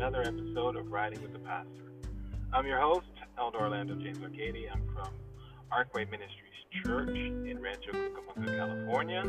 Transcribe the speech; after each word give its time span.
another 0.00 0.22
episode 0.22 0.76
of 0.76 0.90
Riding 0.90 1.20
with 1.20 1.34
the 1.34 1.38
Pastor. 1.40 1.92
I'm 2.54 2.64
your 2.64 2.80
host, 2.80 3.04
Elder 3.36 3.58
Orlando 3.58 3.94
James 3.96 4.16
Arcady. 4.22 4.66
I'm 4.66 4.82
from 4.94 5.12
Arkway 5.70 6.10
Ministries 6.10 6.56
Church 6.82 7.10
in 7.10 7.60
Rancho 7.60 7.92
Cucamonga, 7.92 8.56
California. 8.56 9.22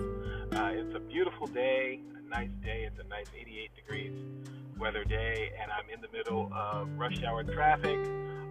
Uh, 0.54 0.72
it's 0.72 0.96
a 0.96 1.02
beautiful 1.02 1.48
day, 1.48 2.00
a 2.18 2.30
nice 2.30 2.52
day. 2.64 2.88
It's 2.88 2.98
a 3.06 3.08
nice 3.10 3.26
88 3.38 3.76
degrees 3.76 4.14
weather 4.80 5.04
day, 5.04 5.52
and 5.62 5.70
I'm 5.74 5.94
in 5.94 6.00
the 6.00 6.08
middle 6.18 6.50
of 6.54 6.88
rush 6.98 7.22
hour 7.22 7.44
traffic 7.44 8.00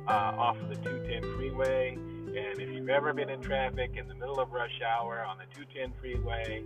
uh, 0.07 0.37
off 0.37 0.59
of 0.59 0.69
the 0.69 0.77
210 0.77 1.23
freeway. 1.37 1.95
And 1.97 2.61
if 2.61 2.69
you've 2.69 2.91
ever 2.91 3.15
been 3.15 3.31
in 3.31 3.41
traffic 3.41 3.93
in 3.97 4.09
the 4.09 4.15
middle 4.15 4.39
of 4.39 4.53
rush 4.53 4.79
hour 4.87 5.25
on 5.25 5.39
the 5.39 5.47
210 5.55 5.99
freeway, 5.99 6.65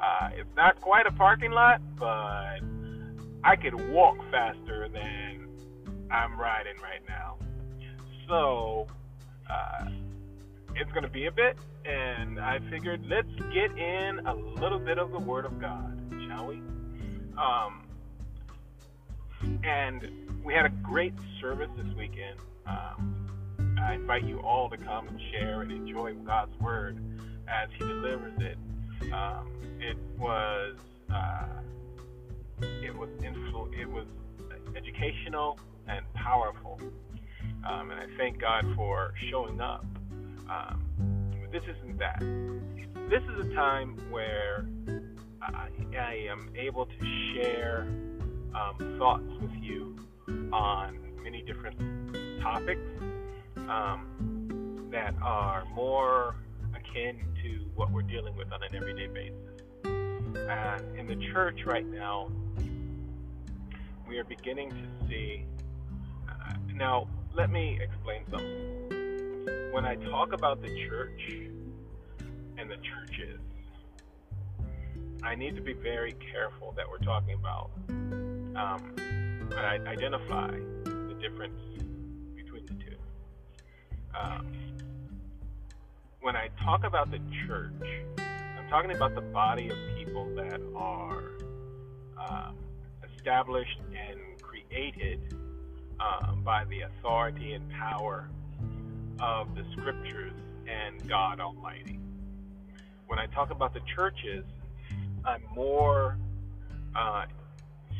uh, 0.00 0.30
it's 0.32 0.56
not 0.56 0.80
quite 0.80 1.06
a 1.06 1.12
parking 1.12 1.50
lot, 1.50 1.82
but 1.98 2.60
I 3.44 3.56
could 3.56 3.74
walk 3.90 4.16
faster 4.30 4.88
than 4.88 5.46
I'm 6.10 6.40
riding 6.40 6.76
right 6.82 7.02
now. 7.06 7.36
So 8.26 8.86
uh, 9.50 9.90
it's 10.74 10.90
going 10.92 11.02
to 11.02 11.10
be 11.10 11.26
a 11.26 11.30
bit, 11.30 11.58
and 11.84 12.40
I 12.40 12.58
figured 12.70 13.04
let's 13.06 13.28
get 13.52 13.70
in 13.76 14.20
a 14.26 14.34
little 14.34 14.78
bit 14.78 14.98
of 14.98 15.12
the 15.12 15.18
Word 15.18 15.44
of 15.44 15.60
God, 15.60 15.94
shall 16.26 16.46
we? 16.46 16.62
Um, 17.36 17.82
and 19.62 20.08
we 20.42 20.54
had 20.54 20.64
a 20.64 20.72
great 20.82 21.12
service 21.42 21.68
this 21.76 21.94
weekend. 21.98 22.38
Um, 22.66 23.28
I 23.78 23.92
invite 23.92 24.24
you 24.24 24.40
all 24.40 24.70
to 24.70 24.78
come 24.78 25.06
and 25.06 25.20
share 25.32 25.60
and 25.60 25.70
enjoy 25.70 26.14
God's 26.14 26.58
Word 26.60 26.98
as 27.46 27.68
He 27.78 27.84
delivers 27.86 28.40
it. 28.40 28.56
Um, 29.12 29.52
it 29.80 29.98
was. 30.18 30.76
Uh, 31.12 31.44
it 32.60 32.96
was 32.96 33.08
influ- 33.20 33.72
it 33.78 33.88
was 33.88 34.06
educational 34.76 35.58
and 35.88 36.04
powerful, 36.14 36.80
um, 37.68 37.90
and 37.90 38.00
I 38.00 38.06
thank 38.16 38.40
God 38.40 38.64
for 38.76 39.12
showing 39.30 39.60
up. 39.60 39.84
Um, 40.50 40.82
this 41.52 41.62
isn't 41.64 41.98
that. 41.98 42.20
This 43.10 43.22
is 43.22 43.46
a 43.46 43.54
time 43.54 43.96
where 44.10 44.66
I, 45.42 45.68
I 45.96 46.26
am 46.30 46.50
able 46.56 46.86
to 46.86 47.32
share 47.34 47.86
um, 48.54 48.96
thoughts 48.98 49.30
with 49.40 49.52
you 49.60 49.96
on 50.52 50.98
many 51.22 51.42
different 51.42 51.78
topics 52.40 52.80
um, 53.68 54.88
that 54.90 55.14
are 55.22 55.64
more 55.74 56.36
akin 56.74 57.18
to 57.42 57.64
what 57.74 57.90
we're 57.90 58.02
dealing 58.02 58.36
with 58.36 58.52
on 58.52 58.62
an 58.62 58.74
everyday 58.74 59.06
basis. 59.06 59.38
And 59.84 60.98
in 60.98 61.06
the 61.06 61.16
church 61.32 61.60
right 61.66 61.86
now, 61.86 62.30
we 64.08 64.18
are 64.18 64.24
beginning 64.24 64.70
to 64.70 65.08
see. 65.08 65.44
Uh, 66.28 66.54
now, 66.74 67.08
let 67.34 67.50
me 67.50 67.78
explain 67.82 68.22
something. 68.30 69.72
When 69.72 69.84
I 69.84 69.96
talk 70.10 70.32
about 70.32 70.62
the 70.62 70.68
church 70.88 71.20
and 72.58 72.70
the 72.70 72.76
churches, 72.76 73.40
I 75.22 75.34
need 75.34 75.56
to 75.56 75.62
be 75.62 75.72
very 75.72 76.14
careful 76.32 76.72
that 76.76 76.88
we're 76.88 76.98
talking 76.98 77.34
about. 77.34 77.70
Um, 77.88 78.94
I 79.56 79.78
identify 79.86 80.50
the 80.50 81.16
difference 81.20 81.58
between 82.36 82.66
the 82.66 82.74
two. 82.74 82.96
Um, 84.18 84.52
when 86.20 86.36
I 86.36 86.48
talk 86.62 86.84
about 86.84 87.10
the 87.10 87.20
church, 87.46 87.72
I'm 88.18 88.68
talking 88.68 88.92
about 88.92 89.14
the 89.14 89.22
body 89.22 89.70
of 89.70 89.76
people 89.96 90.26
that 90.36 90.60
are 90.76 91.32
um, 92.18 92.56
established 93.24 93.80
and 93.88 94.20
created 94.42 95.18
um, 95.98 96.42
by 96.44 96.62
the 96.66 96.82
authority 96.82 97.54
and 97.54 97.70
power 97.70 98.28
of 99.18 99.54
the 99.54 99.64
scriptures 99.72 100.34
and 100.68 101.08
God 101.08 101.40
Almighty. 101.40 101.98
When 103.06 103.18
I 103.18 103.24
talk 103.26 103.50
about 103.50 103.72
the 103.72 103.80
churches, 103.96 104.44
I'm 105.24 105.42
more 105.54 106.18
uh, 106.94 107.24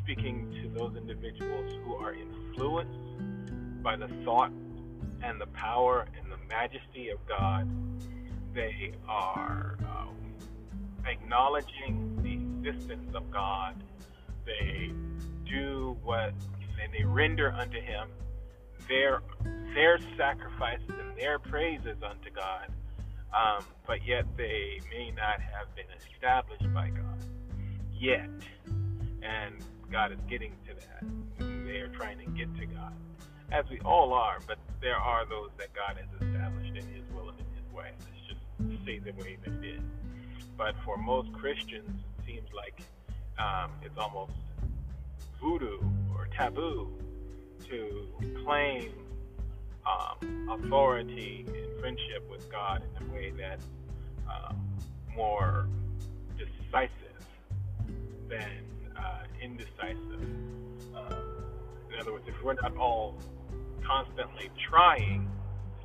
speaking 0.02 0.52
to 0.62 0.78
those 0.78 0.94
individuals 0.94 1.72
who 1.84 1.94
are 1.94 2.12
influenced 2.12 3.82
by 3.82 3.96
the 3.96 4.08
thought 4.26 4.52
and 5.22 5.40
the 5.40 5.46
power 5.54 6.06
and 6.20 6.30
the 6.30 6.54
majesty 6.54 7.08
of 7.08 7.18
God. 7.26 7.66
They 8.52 8.92
are 9.08 9.78
uh, 9.88 11.08
acknowledging 11.08 12.18
the 12.22 12.68
existence 12.68 13.14
of 13.14 13.30
God. 13.30 13.82
They 14.44 14.92
do 15.44 15.96
what 16.02 16.32
and 16.82 16.92
they 16.92 17.04
render 17.04 17.52
unto 17.52 17.80
him 17.80 18.08
their 18.88 19.22
their 19.74 19.98
sacrifices 20.16 20.88
and 20.88 21.16
their 21.18 21.38
praises 21.38 21.96
unto 22.02 22.30
God. 22.30 22.68
Um, 23.34 23.64
but 23.86 24.06
yet 24.06 24.24
they 24.36 24.80
may 24.90 25.10
not 25.10 25.40
have 25.40 25.74
been 25.74 25.86
established 25.98 26.72
by 26.72 26.90
God 26.90 27.24
yet. 27.92 28.28
And 29.22 29.56
God 29.90 30.12
is 30.12 30.18
getting 30.28 30.52
to 30.68 30.74
that. 30.74 31.66
They 31.66 31.78
are 31.78 31.88
trying 31.88 32.18
to 32.18 32.26
get 32.26 32.54
to 32.56 32.66
God. 32.66 32.92
As 33.50 33.64
we 33.70 33.80
all 33.80 34.12
are, 34.12 34.38
but 34.46 34.58
there 34.80 34.96
are 34.96 35.26
those 35.26 35.50
that 35.58 35.68
God 35.74 35.96
has 35.96 36.06
established 36.28 36.76
in 36.76 36.86
His 36.94 37.04
will 37.12 37.28
and 37.28 37.38
in 37.38 37.46
His 37.54 37.72
way. 37.74 37.90
Let's 37.98 38.28
just 38.28 38.84
say 38.86 38.98
the 38.98 39.12
way 39.12 39.36
that 39.44 39.64
it 39.64 39.76
is. 39.76 39.82
But 40.56 40.74
for 40.84 40.96
most 40.96 41.32
Christians, 41.32 42.02
it 42.18 42.26
seems 42.26 42.48
like 42.54 42.82
um, 43.38 43.72
it's 43.82 43.98
almost 43.98 44.32
voodoo 45.44 45.78
or 46.16 46.26
taboo 46.34 46.88
to 47.68 48.06
claim 48.42 48.90
um, 49.84 50.48
authority 50.50 51.44
and 51.46 51.80
friendship 51.80 52.26
with 52.30 52.50
God 52.50 52.82
in 52.82 53.06
a 53.06 53.12
way 53.12 53.30
that's 53.36 53.66
um, 54.26 54.58
more 55.14 55.68
decisive 56.38 56.88
than 58.26 58.64
uh, 58.96 59.24
indecisive. 59.42 60.26
Uh, 60.96 61.14
in 61.92 62.00
other 62.00 62.14
words, 62.14 62.24
if 62.26 62.42
we're 62.42 62.54
not 62.54 62.74
all 62.78 63.18
constantly 63.86 64.50
trying 64.70 65.28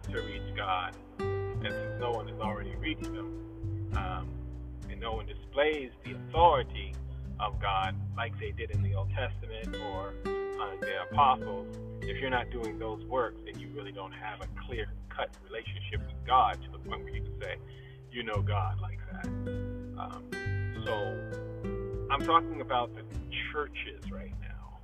to 0.03 0.21
reach 0.21 0.55
God, 0.55 0.95
and 1.19 1.61
since 1.61 1.99
no 1.99 2.11
one 2.11 2.29
has 2.29 2.39
already 2.39 2.75
reached 2.77 3.07
Him, 3.07 3.91
um, 3.97 4.29
and 4.89 5.01
no 5.01 5.11
one 5.11 5.25
displays 5.25 5.91
the 6.05 6.15
authority 6.15 6.93
of 7.39 7.61
God 7.61 7.95
like 8.17 8.37
they 8.39 8.51
did 8.51 8.71
in 8.71 8.83
the 8.83 8.95
Old 8.95 9.09
Testament 9.11 9.75
or 9.91 10.13
uh, 10.25 10.75
the 10.81 11.03
apostles, 11.09 11.67
if 12.01 12.17
you're 12.17 12.29
not 12.29 12.49
doing 12.49 12.77
those 12.79 13.03
works, 13.05 13.37
then 13.45 13.59
you 13.59 13.69
really 13.75 13.91
don't 13.91 14.11
have 14.11 14.41
a 14.41 14.47
clear 14.65 14.87
cut 15.09 15.29
relationship 15.47 16.01
with 16.05 16.25
God 16.27 16.59
to 16.63 16.71
the 16.71 16.79
point 16.79 17.03
where 17.03 17.15
you 17.15 17.21
can 17.21 17.39
say, 17.39 17.55
you 18.11 18.23
know 18.23 18.41
God 18.41 18.79
like 18.81 18.99
that. 19.11 19.25
Um, 19.25 20.23
so 20.85 21.17
I'm 22.11 22.25
talking 22.25 22.61
about 22.61 22.93
the 22.95 23.03
churches 23.51 24.11
right 24.11 24.33
now. 24.41 24.79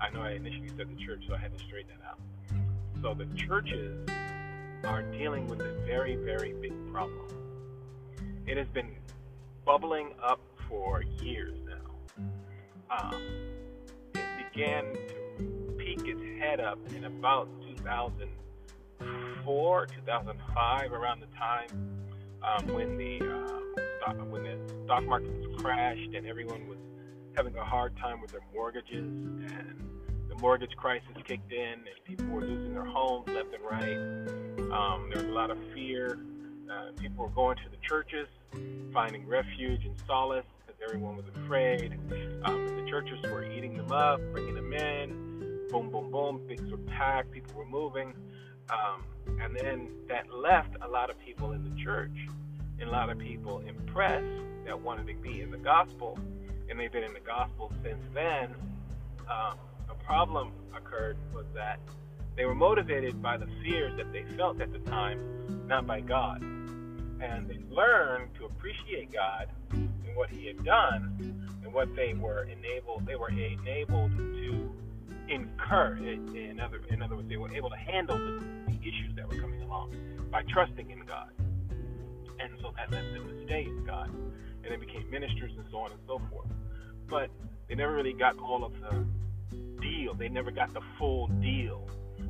I 0.00 0.10
know 0.10 0.22
I 0.22 0.32
initially 0.32 0.70
said 0.76 0.88
the 0.88 1.04
church, 1.04 1.24
so 1.28 1.34
I 1.34 1.38
had 1.38 1.56
to 1.56 1.64
straighten 1.64 1.92
that 1.98 2.06
out. 2.06 2.18
So 3.02 3.14
the 3.14 3.26
churches 3.36 4.08
are 4.84 5.02
dealing 5.02 5.46
with 5.46 5.60
a 5.60 5.74
very, 5.86 6.16
very 6.16 6.54
big 6.54 6.72
problem. 6.92 7.28
It 8.46 8.56
has 8.56 8.66
been 8.68 8.90
bubbling 9.64 10.10
up 10.22 10.40
for 10.68 11.02
years 11.02 11.58
um, 12.90 13.14
it 14.14 14.52
began 14.52 14.84
to 14.84 15.74
peak 15.78 16.06
its 16.06 16.20
head 16.40 16.60
up 16.60 16.78
in 16.94 17.04
about 17.04 17.48
2004, 17.76 19.86
2005, 19.86 20.92
around 20.92 21.20
the 21.20 21.26
time 21.36 21.68
um, 22.42 22.66
when 22.74 22.96
the 22.96 23.20
uh, 23.20 23.60
stock, 23.98 24.16
when 24.30 24.44
the 24.44 24.56
stock 24.84 25.04
market 25.04 25.30
was 25.30 25.60
crashed 25.60 26.14
and 26.14 26.26
everyone 26.26 26.66
was 26.68 26.78
having 27.34 27.54
a 27.56 27.64
hard 27.64 27.96
time 27.96 28.20
with 28.20 28.30
their 28.30 28.44
mortgages 28.52 29.04
and 29.04 29.80
the 30.28 30.34
mortgage 30.36 30.76
crisis 30.76 31.08
kicked 31.26 31.52
in 31.52 31.72
and 31.72 31.88
people 32.04 32.26
were 32.26 32.42
losing 32.42 32.74
their 32.74 32.84
homes 32.84 33.26
left 33.28 33.48
and 33.54 33.64
right. 33.64 33.96
Um, 34.72 35.10
there 35.12 35.22
was 35.22 35.30
a 35.30 35.34
lot 35.34 35.50
of 35.50 35.58
fear. 35.72 36.18
Uh, 36.70 36.92
people 36.96 37.24
were 37.24 37.30
going 37.30 37.56
to 37.56 37.68
the 37.70 37.78
churches, 37.88 38.28
finding 38.92 39.26
refuge 39.26 39.84
and 39.84 39.96
solace 40.06 40.44
everyone 40.86 41.16
was 41.16 41.24
afraid. 41.44 41.98
Um, 42.44 42.66
the 42.66 42.86
churches 42.90 43.18
were 43.22 43.44
eating 43.44 43.76
them 43.76 43.90
up, 43.92 44.20
bringing 44.32 44.54
them 44.54 44.72
in. 44.72 45.66
Boom, 45.70 45.90
boom, 45.90 46.10
boom. 46.10 46.40
Things 46.46 46.70
were 46.70 46.78
packed. 46.78 47.32
People 47.32 47.54
were 47.56 47.66
moving. 47.66 48.14
Um, 48.70 49.04
and 49.40 49.56
then 49.56 49.88
that 50.08 50.32
left 50.32 50.76
a 50.82 50.88
lot 50.88 51.10
of 51.10 51.18
people 51.24 51.52
in 51.52 51.64
the 51.64 51.82
church 51.82 52.16
and 52.78 52.88
a 52.88 52.92
lot 52.92 53.10
of 53.10 53.18
people 53.18 53.60
impressed 53.60 54.26
that 54.66 54.80
wanted 54.80 55.06
to 55.06 55.14
be 55.14 55.40
in 55.40 55.50
the 55.50 55.58
gospel. 55.58 56.18
And 56.68 56.78
they've 56.78 56.92
been 56.92 57.04
in 57.04 57.14
the 57.14 57.20
gospel 57.20 57.72
since 57.82 58.02
then. 58.12 58.54
Um, 59.30 59.58
a 59.88 59.94
problem 60.04 60.52
occurred 60.76 61.16
was 61.34 61.46
that 61.54 61.78
they 62.36 62.44
were 62.44 62.54
motivated 62.54 63.22
by 63.22 63.36
the 63.36 63.46
fears 63.62 63.92
that 63.96 64.12
they 64.12 64.24
felt 64.36 64.60
at 64.60 64.72
the 64.72 64.78
time, 64.90 65.66
not 65.66 65.86
by 65.86 66.00
God. 66.00 66.42
And 66.42 67.48
they 67.48 67.58
learned 67.70 68.34
to 68.38 68.46
appreciate 68.46 69.12
God 69.12 69.48
what 70.14 70.30
he 70.30 70.46
had 70.46 70.64
done 70.64 71.44
and 71.64 71.72
what 71.72 71.94
they 71.96 72.14
were 72.14 72.44
enabled 72.44 73.06
they 73.06 73.16
were 73.16 73.30
enabled 73.30 74.16
to 74.16 74.72
incur. 75.28 75.96
In 75.96 76.60
other, 76.60 76.80
in 76.90 77.02
other 77.02 77.16
words, 77.16 77.28
they 77.28 77.36
were 77.36 77.52
able 77.52 77.70
to 77.70 77.76
handle 77.76 78.16
the, 78.16 78.44
the 78.68 78.78
issues 78.80 79.14
that 79.16 79.28
were 79.28 79.40
coming 79.40 79.62
along 79.62 79.94
by 80.30 80.42
trusting 80.52 80.90
in 80.90 81.00
God. 81.06 81.30
And 82.40 82.52
so 82.60 82.72
that 82.76 82.90
led 82.90 83.04
them 83.14 83.28
to 83.28 83.44
stay 83.46 83.64
in 83.64 83.84
God. 83.84 84.10
And 84.10 84.72
they 84.72 84.76
became 84.76 85.08
ministers 85.10 85.52
and 85.56 85.64
so 85.70 85.78
on 85.78 85.92
and 85.92 86.00
so 86.06 86.20
forth. 86.30 86.48
But 87.08 87.30
they 87.68 87.74
never 87.74 87.94
really 87.94 88.12
got 88.12 88.38
all 88.38 88.64
of 88.64 88.72
the 88.80 89.06
deal. 89.80 90.14
They 90.14 90.28
never 90.28 90.50
got 90.50 90.72
the 90.74 90.80
full 90.98 91.28
deal. 91.40 91.88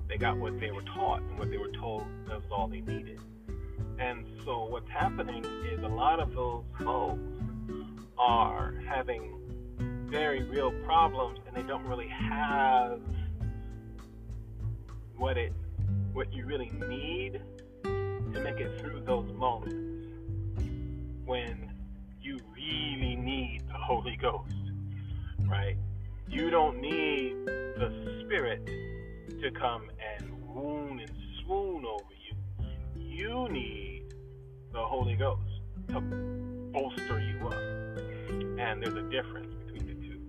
They 0.08 0.16
got 0.16 0.37
what 0.37 0.60
they 0.60 0.70
were 0.70 0.82
taught, 0.82 1.22
and 1.22 1.38
what 1.38 1.50
they 1.50 1.56
were 1.56 1.72
told 1.80 2.04
that 2.28 2.37
was 2.37 2.50
all 2.50 2.69
they 2.69 2.80
needed. 2.80 3.20
And 3.98 4.26
so 4.44 4.66
what's 4.66 4.90
happening 4.90 5.44
is 5.72 5.82
a 5.82 5.88
lot 5.88 6.20
of 6.20 6.34
those 6.34 6.64
folks 6.82 7.22
are 8.26 8.75
having 8.88 9.38
very 10.06 10.43
real 10.44 10.73
problems, 10.85 11.38
and 11.47 11.55
they 11.55 11.69
don't 11.69 11.85
really 11.85 12.09
have 12.09 13.00
what 15.17 15.37
it 15.37 15.53
what 16.12 16.32
you 16.32 16.47
really 16.47 16.71
need 16.88 17.43
to 17.85 18.41
make 18.43 18.61
it 18.61 18.81
through 18.81 19.03
those 19.05 19.31
moments 19.35 19.75
when 21.26 21.71
you 22.23 22.38
really 22.55 23.17
need 23.17 23.62
the 23.69 23.75
Holy 23.75 24.17
Ghost, 24.17 24.55
right? 25.47 25.76
You 26.29 26.49
don't 26.49 26.81
need 26.81 27.35
the 27.47 28.23
Spirit 28.25 28.65
to 28.65 29.50
come 29.50 29.91
and 30.19 30.32
wound 30.49 31.00
and 31.00 31.11
swoon 31.43 31.85
over 31.85 32.15
you. 32.26 32.35
You 32.97 33.49
need 33.50 34.15
the 34.73 34.82
Holy 34.82 35.15
Ghost 35.15 35.43
to 35.88 36.00
bolster 36.73 37.21
you 37.21 37.49
up. 37.49 38.03
And 38.58 38.82
there's 38.82 38.96
a 38.96 39.02
difference 39.10 39.54
between 39.66 39.86
the 39.86 39.94
two. 39.94 40.20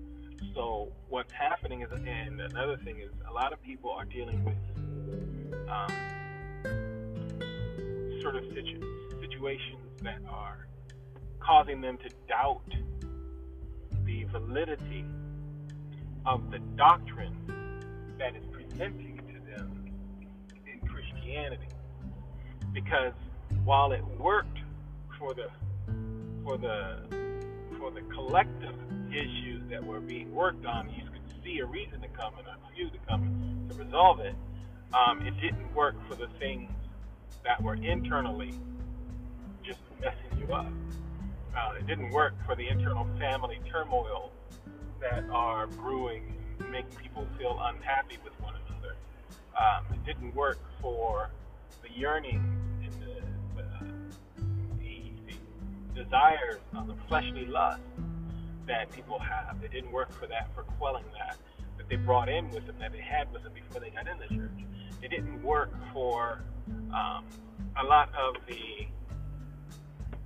So 0.54 0.92
what's 1.10 1.32
happening 1.32 1.82
is, 1.82 1.92
and 1.92 2.40
another 2.42 2.78
thing 2.78 3.00
is, 3.00 3.12
a 3.30 3.34
lot 3.34 3.54
of 3.54 3.62
people 3.62 3.92
are 3.92 4.06
dealing 4.06 4.44
with 4.44 4.56
um, 5.70 5.92
sort 8.22 8.36
of 8.36 8.44
situ- 8.54 8.82
situations 9.22 9.82
that 10.02 10.20
are 10.30 10.68
causing 11.40 11.82
them 11.82 11.98
to 11.98 12.10
doubt 12.28 12.62
the 14.06 14.24
validity 14.26 15.06
of 16.26 16.52
the 16.52 16.60
doctrine 16.76 17.36
that 18.18 18.36
is 18.36 18.44
presenting 18.52 19.18
to 19.28 19.52
them 19.52 19.92
in 20.66 20.88
Christianity. 20.88 21.68
Because 22.74 23.14
while 23.64 23.92
it 23.92 24.04
worked 24.20 24.58
for 25.20 25.34
the 25.34 25.48
for 26.44 26.58
the 26.58 27.25
for 27.86 27.92
the 27.92 28.02
collective 28.12 28.74
issues 29.12 29.62
that 29.70 29.84
were 29.86 30.00
being 30.00 30.34
worked 30.34 30.66
on, 30.66 30.90
you 30.90 31.04
could 31.04 31.44
see 31.44 31.60
a 31.60 31.66
reason 31.66 32.02
to 32.02 32.08
come 32.08 32.34
and 32.40 32.48
a 32.48 32.76
few 32.76 32.90
to 32.90 32.98
come 33.08 33.68
to 33.70 33.76
resolve 33.76 34.20
it. 34.20 34.34
Um, 34.92 35.22
it 35.22 35.40
didn't 35.40 35.72
work 35.76 35.94
for 36.10 36.16
the 36.16 36.28
things 36.40 36.72
that 37.44 37.62
were 37.62 37.76
internally 37.76 38.56
just 39.64 39.80
messing 40.02 40.40
you 40.40 40.52
up. 40.52 40.66
Uh, 41.56 41.76
it 41.78 41.86
didn't 41.86 42.10
work 42.10 42.34
for 42.48 42.56
the 42.56 42.68
internal 42.68 43.08
family 43.20 43.60
turmoil 43.72 44.32
that 45.00 45.24
are 45.30 45.68
brewing 45.68 46.34
and 46.60 46.72
making 46.72 46.96
people 46.96 47.28
feel 47.38 47.60
unhappy 47.66 48.18
with 48.24 48.34
one 48.42 48.56
another. 48.66 48.96
Um, 49.56 49.86
it 49.94 50.04
didn't 50.08 50.34
work 50.34 50.58
for 50.82 51.30
the 51.84 51.92
yearning 51.96 52.42
desires 55.96 56.60
of 56.76 56.88
the 56.88 56.96
fleshly 57.08 57.46
lust 57.46 57.82
that 58.68 58.92
people 58.92 59.20
have. 59.20 59.58
It 59.64 59.72
didn't 59.72 59.92
work 59.92 60.12
for 60.14 60.28
that, 60.28 60.54
for 60.54 60.64
quelling 60.78 61.06
that, 61.18 61.38
that 61.78 61.90
they 61.90 61.96
brought 61.96 62.30
in 62.30 62.50
with 62.52 62.66
them, 62.68 62.76
that 62.80 62.92
they 62.92 63.02
had 63.02 63.32
with 63.32 63.44
them 63.44 63.54
before 63.54 63.82
they 63.82 63.90
got 63.90 64.08
in 64.08 64.18
the 64.20 64.28
church. 64.36 64.66
It 65.02 65.10
didn't 65.10 65.42
work 65.44 65.72
for 65.94 66.44
um, 66.94 67.26
a 67.82 67.84
lot 67.84 68.10
of 68.16 68.36
the 68.48 68.88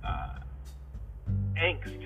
uh, 0.06 0.40
angst 1.56 2.00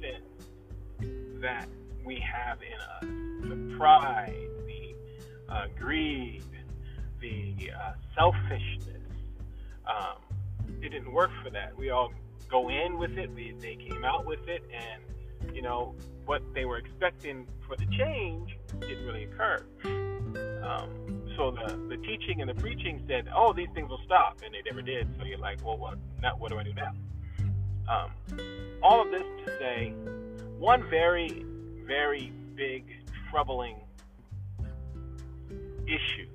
sin 0.00 1.40
that 1.40 1.68
we 2.04 2.20
have 2.20 2.58
in 2.62 2.80
us 2.80 3.24
the 3.48 3.76
pride, 3.76 4.48
the 4.66 5.52
uh, 5.52 5.66
greed, 5.78 6.42
the 7.20 7.70
uh, 7.70 7.92
selfishness. 8.16 9.02
Um, 9.86 10.16
it 10.80 10.90
didn't 10.90 11.12
work 11.12 11.30
for 11.42 11.50
that. 11.50 11.76
We 11.76 11.90
all 11.90 12.12
go 12.54 12.70
in 12.70 12.98
with 12.98 13.18
it, 13.18 13.28
we, 13.34 13.52
they 13.60 13.74
came 13.74 14.04
out 14.04 14.24
with 14.24 14.46
it, 14.46 14.62
and 14.72 15.54
you 15.54 15.60
know 15.60 15.92
what 16.24 16.40
they 16.54 16.64
were 16.64 16.78
expecting 16.78 17.48
for 17.66 17.74
the 17.76 17.86
change 17.98 18.56
didn't 18.78 19.04
really 19.04 19.24
occur. 19.24 19.60
Um, 20.62 20.88
so 21.36 21.50
the, 21.50 21.74
the 21.88 21.96
teaching 22.06 22.40
and 22.40 22.48
the 22.48 22.54
preaching 22.54 23.02
said, 23.08 23.28
"Oh, 23.34 23.52
these 23.52 23.68
things 23.74 23.88
will 23.90 24.00
stop," 24.04 24.38
and 24.44 24.54
they 24.54 24.62
never 24.64 24.82
did. 24.82 25.08
So 25.18 25.24
you're 25.24 25.38
like, 25.38 25.64
"Well, 25.64 25.76
what? 25.78 25.98
Now, 26.22 26.36
what 26.36 26.52
do 26.52 26.58
I 26.58 26.62
do 26.62 26.72
now?" 26.74 26.92
Um, 27.88 28.10
all 28.84 29.02
of 29.02 29.10
this 29.10 29.24
to 29.44 29.58
say, 29.58 29.90
one 30.56 30.88
very, 30.88 31.44
very 31.84 32.32
big, 32.54 32.84
troubling 33.30 33.76
issue 35.86 36.28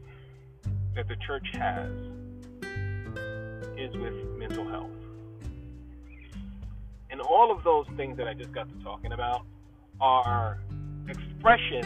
that 0.95 1.07
the 1.07 1.15
church 1.25 1.47
has 1.53 1.89
is 3.77 3.95
with 3.95 4.13
mental 4.37 4.67
health. 4.67 4.98
And 7.11 7.21
all 7.21 7.51
of 7.51 7.63
those 7.63 7.87
things 7.97 8.17
that 8.17 8.27
I 8.27 8.33
just 8.33 8.51
got 8.51 8.69
to 8.69 8.83
talking 8.83 9.11
about 9.13 9.45
are 9.99 10.59
expressions 11.07 11.85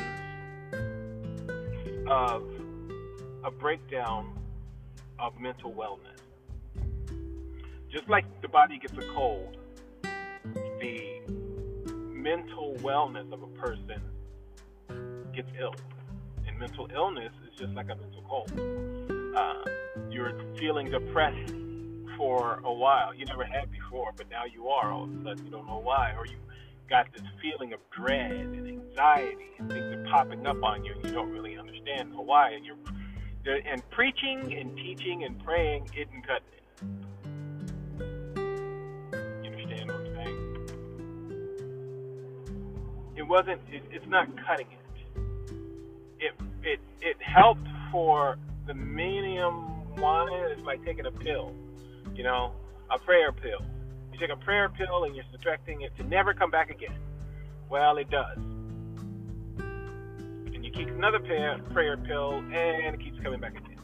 of 2.08 2.44
a 3.44 3.52
breakdown 3.52 4.38
of 5.20 5.40
mental 5.40 5.72
wellness. 5.72 6.20
Just 7.92 8.10
like 8.10 8.26
the 8.42 8.48
body 8.48 8.80
gets 8.80 8.94
a 8.94 9.14
cold, 9.14 9.56
the 10.04 11.22
mental 12.12 12.76
wellness 12.80 13.32
of 13.32 13.44
a 13.44 13.48
person 13.48 14.02
gets 15.34 15.50
ill. 15.60 15.76
And 16.48 16.60
mental 16.60 16.90
illness 16.94 17.32
is 17.48 17.58
just 17.58 17.74
like 17.74 17.86
a 17.86 17.96
mental 17.96 18.24
cold. 18.28 18.52
Uh, 19.36 19.64
you're 20.10 20.34
feeling 20.60 20.92
depressed 20.92 21.54
for 22.18 22.62
a 22.64 22.74
while. 22.74 23.14
You 23.14 23.26
never 23.26 23.44
had 23.44 23.72
before, 23.72 24.12
but 24.16 24.30
now 24.30 24.44
you 24.46 24.68
are. 24.68 24.92
All 24.92 25.04
of 25.04 25.10
a 25.12 25.24
sudden, 25.24 25.46
you 25.46 25.52
don't 25.52 25.68
know 25.68 25.80
why. 25.80 26.14
Or 26.18 26.26
you 26.26 26.38
got 26.90 27.12
this 27.14 27.24
feeling 27.42 27.74
of 27.74 27.80
dread 27.92 28.32
and 28.32 28.68
anxiety, 28.68 29.52
and 29.58 29.70
things 29.70 29.94
are 29.94 30.06
popping 30.10 30.46
up 30.46 30.62
on 30.64 30.84
you, 30.84 30.94
and 30.94 31.06
you 31.06 31.12
don't 31.12 31.32
really 31.32 31.58
understand 31.58 32.14
why. 32.14 32.52
And 32.52 32.66
you're 32.66 32.78
and 33.46 33.82
preaching 33.90 34.54
and 34.54 34.76
teaching 34.78 35.24
and 35.24 35.44
praying 35.44 35.90
isn't 35.98 36.26
cutting 36.26 36.48
it. 36.54 36.64
You 39.44 39.52
understand 39.52 39.88
what 39.92 40.00
I'm 40.00 40.06
saying? 40.16 40.40
It 43.18 43.24
wasn't. 43.24 43.62
It, 43.70 43.84
it's 43.92 44.08
not 44.08 44.28
cutting 44.48 44.68
it. 44.72 44.80
It 46.20 46.34
it 46.64 46.80
it 47.02 47.18
helped 47.22 47.68
for 47.92 48.38
the 48.66 48.74
medium 48.74 49.98
one. 49.98 50.32
It's 50.32 50.62
like 50.62 50.84
taking 50.86 51.06
a 51.06 51.12
pill. 51.12 51.54
You 52.16 52.24
know, 52.24 52.54
a 52.92 53.00
prayer 53.00 53.32
pill. 53.32 53.62
You 54.12 54.20
take 54.20 54.30
a 54.30 54.38
prayer 54.38 54.70
pill 54.70 55.04
and 55.06 55.16
you're 55.16 55.26
subtracting 55.32 55.82
it 55.82 55.96
to 55.98 56.04
never 56.04 56.34
come 56.34 56.52
back 56.52 56.70
again. 56.70 56.96
Well, 57.70 57.98
it 57.98 58.10
does 58.12 58.38
And 59.58 60.64
you 60.64 60.72
keep 60.72 60.90
another 60.90 61.20
prayer, 61.20 61.58
prayer 61.72 61.98
pill, 61.98 62.34
and 62.34 62.94
it 62.94 63.00
keeps 63.00 63.20
coming 63.22 63.40
back 63.40 63.58
again. 63.58 63.80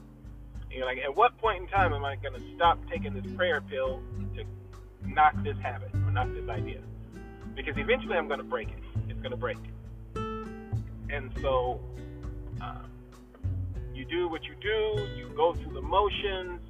And 0.64 0.72
you're 0.72 0.86
like, 0.86 1.00
at 1.00 1.16
what 1.16 1.36
point 1.40 1.64
in 1.64 1.68
time 1.70 1.94
am 1.94 2.06
I 2.06 2.16
going 2.18 2.40
to 2.40 2.56
stop 2.56 2.78
taking 2.92 3.14
this 3.16 3.26
prayer 3.34 3.62
pill 3.62 4.02
to 4.36 4.44
knock 5.08 5.34
this 5.44 5.58
habit 5.64 5.90
or 5.96 6.12
knock 6.12 6.28
this 6.32 6.48
idea? 6.48 6.82
Because 7.56 7.76
eventually 7.78 8.16
I'm 8.16 8.28
going 8.28 8.40
to 8.40 8.46
break 8.46 8.70
it. 8.70 8.84
It's 9.10 9.20
going 9.20 9.32
to 9.32 9.38
break. 9.38 9.58
And 10.16 11.32
so 11.42 11.80
um, 12.62 12.92
you 13.96 14.06
do 14.06 14.30
what 14.30 14.44
you 14.44 14.54
do, 14.62 15.08
you 15.18 15.32
go 15.36 15.56
through 15.56 15.74
the 15.74 15.82
motions, 15.82 16.62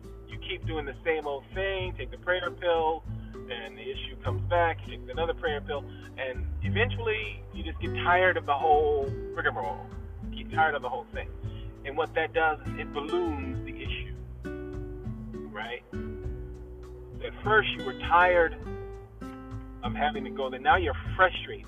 keep 0.50 0.66
doing 0.66 0.86
the 0.86 0.96
same 1.06 1.28
old 1.28 1.44
thing, 1.54 1.94
take 1.98 2.10
the 2.10 2.18
prayer 2.18 2.50
pill, 2.50 3.04
and 3.34 3.78
the 3.78 3.82
issue 3.82 4.16
comes 4.24 4.42
back, 4.50 4.80
you 4.88 4.98
take 4.98 5.10
another 5.10 5.34
prayer 5.34 5.62
pill, 5.62 5.86
and 6.18 6.46
eventually 6.64 7.44
you 7.54 7.64
just 7.64 7.80
get 7.80 7.94
tired 8.04 8.36
of 8.36 8.46
the 8.46 8.54
whole 8.54 9.06
rigmarole 9.36 9.86
get 10.36 10.52
tired 10.56 10.76
of 10.76 10.82
the 10.82 10.90
whole 10.90 11.06
thing. 11.14 11.28
And 11.86 11.98
what 11.98 12.14
that 12.16 12.34
does 12.34 12.60
is 12.68 12.80
it 12.80 12.94
balloons 12.94 13.66
the 13.66 13.76
issue. 13.76 14.16
Right? 15.52 15.84
At 17.26 17.34
first 17.44 17.70
you 17.78 17.86
were 17.86 17.98
tired 18.00 18.56
of 19.84 19.94
having 19.94 20.24
to 20.26 20.30
go 20.30 20.50
there. 20.50 20.60
Now 20.60 20.78
you're 20.78 20.98
frustrated 21.16 21.66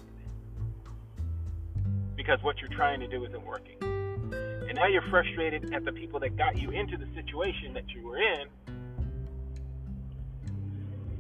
because 2.15 2.39
what 2.43 2.59
you're 2.59 2.69
trying 2.69 3.00
to 3.00 3.07
do 3.07 3.25
isn't 3.25 3.45
working. 3.45 3.77
And 3.81 4.75
now 4.75 4.88
you're 4.88 5.09
frustrated 5.09 5.73
at 5.73 5.83
the 5.83 5.91
people 5.91 6.19
that 6.21 6.38
got 6.38 6.57
you 6.57 6.71
into 6.71 6.97
the 6.97 7.07
situation 7.15 7.73
that 7.73 7.89
you 7.89 8.05
were 8.05 8.17
in. 8.17 8.47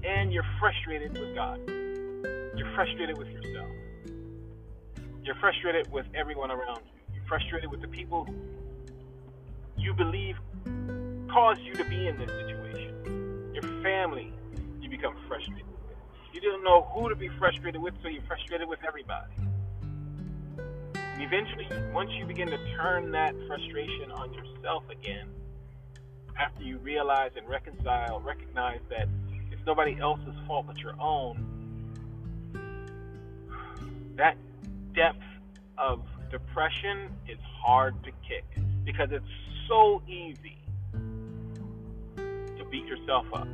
And 0.03 0.33
you're 0.33 0.45
frustrated 0.59 1.17
with 1.17 1.35
God. 1.35 1.59
You're 1.67 2.73
frustrated 2.75 3.17
with 3.17 3.27
yourself. 3.29 3.69
You're 5.23 5.35
frustrated 5.35 5.91
with 5.91 6.07
everyone 6.15 6.49
around 6.49 6.81
you 6.85 7.15
You're 7.15 7.25
frustrated 7.27 7.69
with 7.69 7.81
the 7.81 7.87
people 7.87 8.27
you 9.77 9.93
believe 9.93 10.35
caused 11.31 11.61
you 11.61 11.73
to 11.73 11.83
be 11.85 12.07
in 12.07 12.17
this 12.17 12.29
situation. 12.29 13.51
Your 13.53 13.63
family, 13.81 14.33
you 14.79 14.89
become 14.89 15.15
frustrated 15.27 15.65
with. 15.65 16.33
You 16.33 16.41
don't 16.41 16.63
know 16.63 16.83
who 16.93 17.09
to 17.09 17.15
be 17.15 17.29
frustrated 17.39 17.81
with, 17.81 17.93
so 18.01 18.09
you're 18.09 18.23
frustrated 18.23 18.67
with 18.67 18.79
everybody. 18.87 19.33
And 20.95 21.21
eventually, 21.21 21.67
once 21.93 22.11
you 22.13 22.25
begin 22.25 22.47
to 22.47 22.57
turn 22.75 23.11
that 23.11 23.35
frustration 23.47 24.11
on 24.11 24.33
yourself 24.33 24.83
again, 24.89 25.27
after 26.39 26.63
you 26.63 26.77
realize 26.79 27.31
and 27.35 27.47
reconcile, 27.47 28.21
recognize 28.21 28.79
that 28.89 29.07
it's 29.61 29.67
nobody 29.67 29.99
else's 29.99 30.33
fault 30.47 30.65
but 30.67 30.79
your 30.79 30.99
own, 30.99 31.45
that 34.15 34.35
depth 34.95 35.21
of 35.77 36.01
depression 36.31 37.09
is 37.29 37.37
hard 37.63 37.95
to 38.03 38.11
kick 38.27 38.43
because 38.83 39.09
it's 39.11 39.23
so 39.67 40.01
easy 40.07 40.57
to 40.95 42.65
beat 42.71 42.85
yourself 42.85 43.25
up 43.33 43.47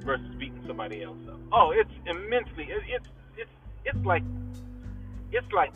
versus 0.00 0.26
beating 0.38 0.62
somebody 0.66 1.02
else 1.04 1.18
up. 1.28 1.38
Oh, 1.52 1.70
it's 1.70 1.90
immensely. 2.06 2.64
It, 2.64 2.82
it's 2.88 3.08
it's 3.36 3.50
it's 3.84 4.04
like 4.04 4.22
it's 5.30 5.52
like 5.52 5.72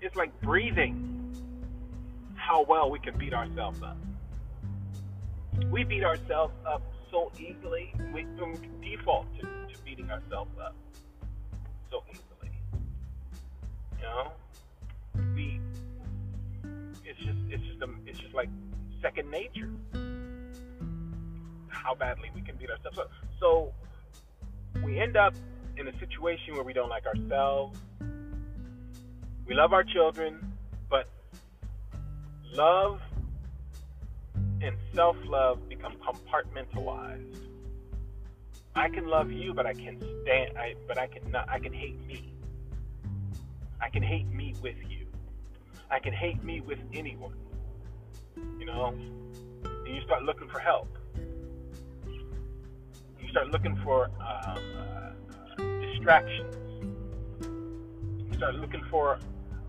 it's 0.00 0.16
like 0.16 0.38
breathing. 0.40 1.04
How 2.34 2.64
well 2.64 2.90
we 2.90 2.98
can 2.98 3.16
beat 3.18 3.34
ourselves 3.34 3.82
up. 3.82 3.98
We 5.70 5.84
beat 5.84 6.02
ourselves 6.02 6.54
up 6.66 6.82
so 7.10 7.30
easily. 7.38 7.94
We, 8.12 8.26
default 8.82 9.26
to, 9.36 9.42
to 9.42 9.82
beating 9.84 10.10
ourselves 10.10 10.52
up 10.60 10.74
so 11.90 12.02
easily. 12.10 12.52
You 13.98 14.02
know, 14.02 14.32
we 15.34 15.60
it's 17.04 17.18
just 17.18 17.38
it's 17.48 17.62
just 17.64 17.82
a, 17.82 17.88
it's 18.06 18.18
just 18.18 18.34
like 18.34 18.48
second 19.00 19.30
nature. 19.30 19.70
How 21.68 21.94
badly 21.94 22.30
we 22.34 22.42
can 22.42 22.56
beat 22.56 22.70
ourselves 22.70 22.98
up. 22.98 23.10
So 23.40 23.72
we 24.84 24.98
end 24.98 25.16
up 25.16 25.34
in 25.76 25.88
a 25.88 25.98
situation 25.98 26.54
where 26.54 26.64
we 26.64 26.72
don't 26.72 26.88
like 26.90 27.06
ourselves. 27.06 27.78
We 29.46 29.54
love 29.54 29.72
our 29.72 29.84
children, 29.84 30.52
but 30.90 31.08
love 32.52 33.00
and 34.62 34.76
self 34.94 35.16
love 35.24 35.68
become 35.68 35.94
compartmentalized. 35.96 37.48
I 38.74 38.88
can 38.88 39.06
love 39.06 39.30
you, 39.30 39.54
but 39.54 39.66
I 39.66 39.74
can 39.74 39.98
stand. 40.22 40.56
I 40.56 40.74
but 40.86 40.98
I 40.98 41.06
can 41.06 41.30
not. 41.30 41.48
I 41.48 41.58
can 41.58 41.72
hate 41.72 42.00
me. 42.06 42.32
I 43.80 43.88
can 43.88 44.02
hate 44.02 44.28
me 44.28 44.54
with 44.62 44.76
you. 44.88 45.06
I 45.90 45.98
can 45.98 46.12
hate 46.12 46.42
me 46.42 46.60
with 46.60 46.78
anyone. 46.92 47.34
You 48.58 48.66
know, 48.66 48.86
and 48.86 49.86
you 49.86 50.00
start 50.02 50.22
looking 50.22 50.48
for 50.48 50.58
help. 50.58 50.88
You 53.20 53.28
start 53.30 53.48
looking 53.48 53.76
for 53.84 54.06
um, 54.20 54.58
uh, 54.78 55.62
distractions. 55.80 56.54
You 57.40 58.34
start 58.36 58.54
looking 58.56 58.82
for 58.90 59.18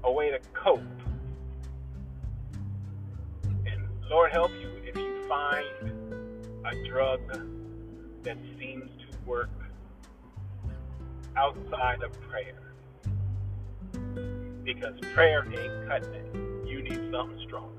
a 0.03 0.12
way 0.12 0.31
to 0.31 0.39
cope. 0.53 0.81
And 3.43 3.88
Lord 4.10 4.31
help 4.31 4.51
you 4.62 4.68
find 5.29 5.65
a 6.65 6.89
drug 6.89 7.21
that 8.24 8.38
seems 8.59 8.89
to 9.00 9.17
work 9.27 9.50
outside 11.38 12.01
of 12.01 12.12
prayer. 12.21 12.74
Because 14.63 15.00
prayer 15.13 15.45
ain't 15.45 15.88
cutting 15.88 16.13
it. 16.13 16.67
You 16.67 16.81
need 16.81 17.12
something 17.12 17.39
strong. 17.45 17.75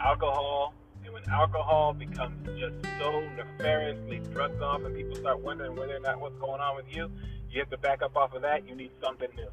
Alcohol, 0.00 0.72
and 1.04 1.12
when 1.12 1.28
alcohol 1.28 1.92
becomes 1.92 2.46
just 2.58 2.74
so 2.98 3.20
nefariously 3.36 4.20
drugged 4.32 4.62
off 4.62 4.82
and 4.84 4.94
people 4.94 5.16
start 5.16 5.40
wondering 5.40 5.76
whether 5.76 5.96
or 5.96 6.00
not 6.00 6.20
what's 6.20 6.38
going 6.38 6.60
on 6.60 6.76
with 6.76 6.86
you, 6.88 7.10
you 7.50 7.58
have 7.58 7.70
to 7.70 7.78
back 7.78 8.02
up 8.02 8.16
off 8.16 8.32
of 8.34 8.42
that. 8.42 8.66
You 8.66 8.76
need 8.76 8.92
something 9.02 9.28
new. 9.36 9.50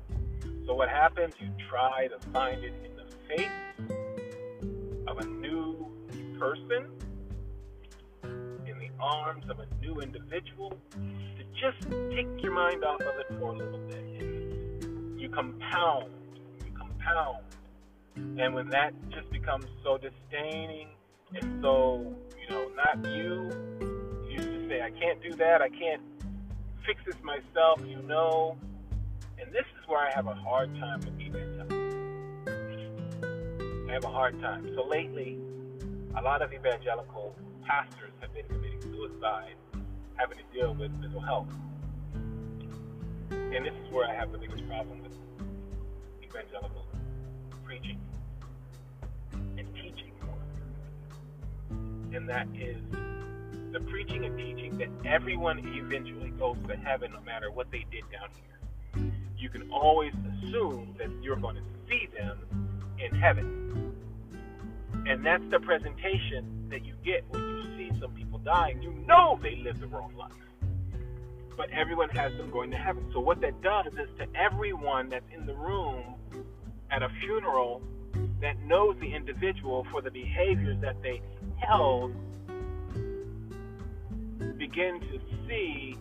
So 0.68 0.76
what 0.76 0.90
happens? 0.90 1.34
You 1.40 1.50
try 1.70 2.08
to 2.08 2.20
find 2.32 2.64
it 2.64 2.74
in 2.86 2.96
the 2.96 3.08
a 3.30 3.97
new 8.66 8.80
the 8.80 8.90
arms 9.00 9.46
of 9.50 9.60
a 9.60 9.68
new 9.82 10.00
individual 10.02 10.70
to 10.70 11.44
just 11.60 11.90
take 12.12 12.28
your 12.44 12.54
mind 12.54 12.84
off 12.84 13.02
of 13.02 13.20
it 13.20 13.28
for 13.40 13.54
a 13.54 13.58
little 13.58 13.80
bit. 13.88 14.04
You 15.20 15.30
compound, 15.30 16.12
you 16.66 16.72
compound. 16.78 17.44
And 18.16 18.54
when 18.54 18.70
that 18.70 18.94
just 19.12 19.30
becomes 19.32 19.66
so 19.84 19.98
disdaining 19.98 20.90
and 21.34 21.62
so, 21.62 22.16
you 22.40 22.50
know, 22.50 22.70
not 22.76 23.04
you, 23.06 23.52
you 24.30 24.38
to 24.38 24.68
say, 24.70 24.82
I 24.82 24.92
can't 24.92 25.22
do 25.22 25.34
that, 25.36 25.62
I 25.62 25.70
can't 25.70 26.02
fix 26.86 27.02
this 27.06 27.22
myself, 27.24 27.82
you 27.86 28.02
know. 28.04 28.58
And 29.40 29.52
this 29.52 29.66
is 29.80 29.88
where 29.88 30.00
I 30.00 30.12
have 30.16 30.28
a 30.28 30.34
hard 30.34 30.74
time 30.80 31.00
with 31.02 31.20
evangelicals. 31.20 31.94
I 33.90 33.94
have 33.94 34.04
a 34.04 34.10
hard 34.10 34.40
time. 34.42 34.70
So 34.76 34.84
lately, 34.88 35.38
a 36.16 36.22
lot 36.22 36.42
of 36.42 36.54
evangelical 36.54 37.36
pastors 37.66 38.12
have 38.22 38.34
been 38.34 38.46
committing 38.48 38.82
suicide, 38.82 39.56
having 40.16 40.38
to 40.38 40.44
deal 40.54 40.74
with 40.74 40.92
mental 41.00 41.20
health. 41.20 41.48
And 43.32 43.66
this 43.66 43.74
is 43.74 43.92
where 43.92 44.10
I 44.10 44.14
have 44.14 44.32
the 44.32 44.38
biggest 44.38 44.68
problem 44.68 45.02
with 45.02 45.12
evangelical 46.24 46.86
preaching 47.66 48.00
and 49.58 49.68
teaching 49.76 50.12
more. 50.26 50.38
And 52.16 52.28
that 52.30 52.48
is 52.56 52.82
the 53.72 53.80
preaching 53.82 54.26
and 54.26 54.38
teaching 54.38 54.78
that 54.78 54.90
everyone 55.06 55.60
eventually 55.60 56.30
goes 56.32 56.58
to 56.68 56.76
heaven 56.76 57.12
no 57.14 57.22
matter 57.22 57.52
what 57.52 57.70
they 57.72 57.86
did 57.92 58.04
down 58.12 58.30
here. 58.34 59.12
You 59.38 59.50
can 59.50 59.70
always 59.72 60.14
assume 60.14 60.96
that 60.98 61.10
you're 61.22 61.36
going 61.36 61.58
to 61.58 61.62
see 61.88 62.08
them 62.18 62.40
in 62.98 63.14
heaven. 63.16 63.87
And 65.08 65.26
that's 65.26 65.44
the 65.50 65.60
presentation 65.62 66.68
that 66.70 66.86
you 66.86 66.94
get 67.06 67.24
when 67.30 67.42
you 67.42 67.64
see 67.78 67.98
some 68.00 68.12
people 68.12 68.40
dying. 68.40 68.82
You 68.82 68.92
know 69.08 69.40
they 69.42 69.56
lived 69.56 69.80
the 69.80 69.88
wrong 69.88 70.14
life. 70.18 70.32
But 71.56 71.70
everyone 71.72 72.10
has 72.10 72.36
them 72.36 72.52
going 72.52 72.72
to 72.72 72.78
heaven. 72.78 73.10
So 73.14 73.22
what 73.22 73.40
that 73.40 73.62
does 73.62 73.94
is 73.94 74.10
to 74.20 74.28
everyone 74.36 75.08
that's 75.10 75.26
in 75.34 75.46
the 75.46 75.56
room 75.56 76.16
at 76.92 77.04
a 77.04 77.10
funeral 77.22 77.82
that 78.42 78.62
knows 78.64 78.98
the 79.00 79.16
individual 79.16 79.88
for 79.92 80.02
the 80.02 80.12
behaviors 80.12 80.78
that 80.82 81.02
they 81.02 81.22
held 81.58 82.14
begin 84.58 85.00
to 85.00 85.20
see 85.48 85.96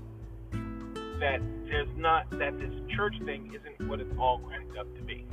that 1.20 1.40
there's 1.66 1.88
not 1.96 2.28
that 2.30 2.58
this 2.58 2.72
church 2.94 3.14
thing 3.24 3.54
isn't 3.54 3.88
what 3.88 4.00
it's 4.00 4.12
all 4.18 4.40
cracked 4.40 4.76
up 4.76 4.92
to 4.96 5.02
be. 5.02 5.24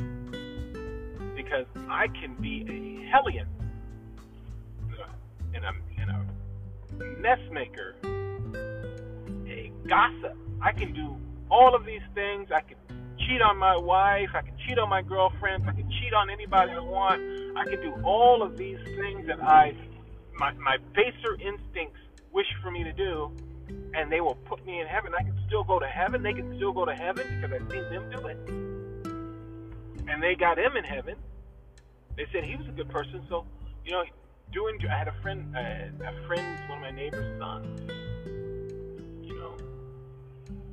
Because 1.35 1.65
I 1.89 2.07
can 2.07 2.35
be 2.39 2.65
a 2.69 3.09
hellion 3.09 3.47
and 5.53 5.63
a, 5.65 5.73
and 5.99 6.09
a 6.11 7.19
mess 7.19 7.39
maker, 7.51 7.95
a 9.47 9.71
gossip. 9.87 10.37
I 10.61 10.71
can 10.71 10.93
do 10.93 11.15
all 11.49 11.75
of 11.75 11.85
these 11.85 12.01
things. 12.15 12.49
I 12.51 12.61
can 12.61 12.77
cheat 13.19 13.41
on 13.41 13.57
my 13.57 13.77
wife. 13.77 14.29
I 14.33 14.41
can 14.41 14.55
cheat 14.67 14.77
on 14.79 14.89
my 14.89 15.01
girlfriends. 15.01 15.65
I 15.67 15.73
can 15.73 15.89
cheat 15.89 16.13
on 16.13 16.29
anybody 16.29 16.71
I 16.71 16.79
want. 16.79 17.21
I 17.57 17.65
can 17.65 17.81
do 17.81 17.93
all 18.03 18.41
of 18.41 18.57
these 18.57 18.79
things 18.83 19.27
that 19.27 19.41
I, 19.41 19.75
my, 20.33 20.51
my 20.53 20.77
baser 20.95 21.35
instincts 21.35 21.99
wish 22.31 22.47
for 22.61 22.71
me 22.71 22.83
to 22.83 22.93
do, 22.93 23.31
and 23.93 24.11
they 24.11 24.21
will 24.21 24.35
put 24.35 24.65
me 24.65 24.81
in 24.81 24.87
heaven. 24.87 25.13
I 25.17 25.23
can 25.23 25.37
still 25.47 25.63
go 25.63 25.79
to 25.79 25.87
heaven. 25.87 26.23
They 26.23 26.33
can 26.33 26.55
still 26.57 26.73
go 26.73 26.85
to 26.85 26.95
heaven 26.95 27.27
because 27.29 27.61
I've 27.61 27.71
seen 27.71 27.83
them 27.89 28.09
do 28.09 28.27
it. 28.27 28.37
And 30.09 30.21
they 30.21 30.35
got 30.35 30.57
him 30.57 30.75
in 30.75 30.83
heaven. 30.83 31.15
They 32.17 32.25
said 32.31 32.43
he 32.43 32.55
was 32.55 32.67
a 32.67 32.71
good 32.71 32.89
person, 32.89 33.23
so 33.29 33.45
you 33.85 33.91
know 33.91 34.03
doing. 34.51 34.77
I 34.89 34.97
had 34.97 35.07
a 35.07 35.15
friend, 35.21 35.55
uh, 35.55 36.05
a 36.05 36.27
friend, 36.27 36.59
one 36.69 36.77
of 36.77 36.81
my 36.81 36.91
neighbor's 36.91 37.39
sons. 37.39 37.79
You 39.23 39.35
know, 39.35 39.57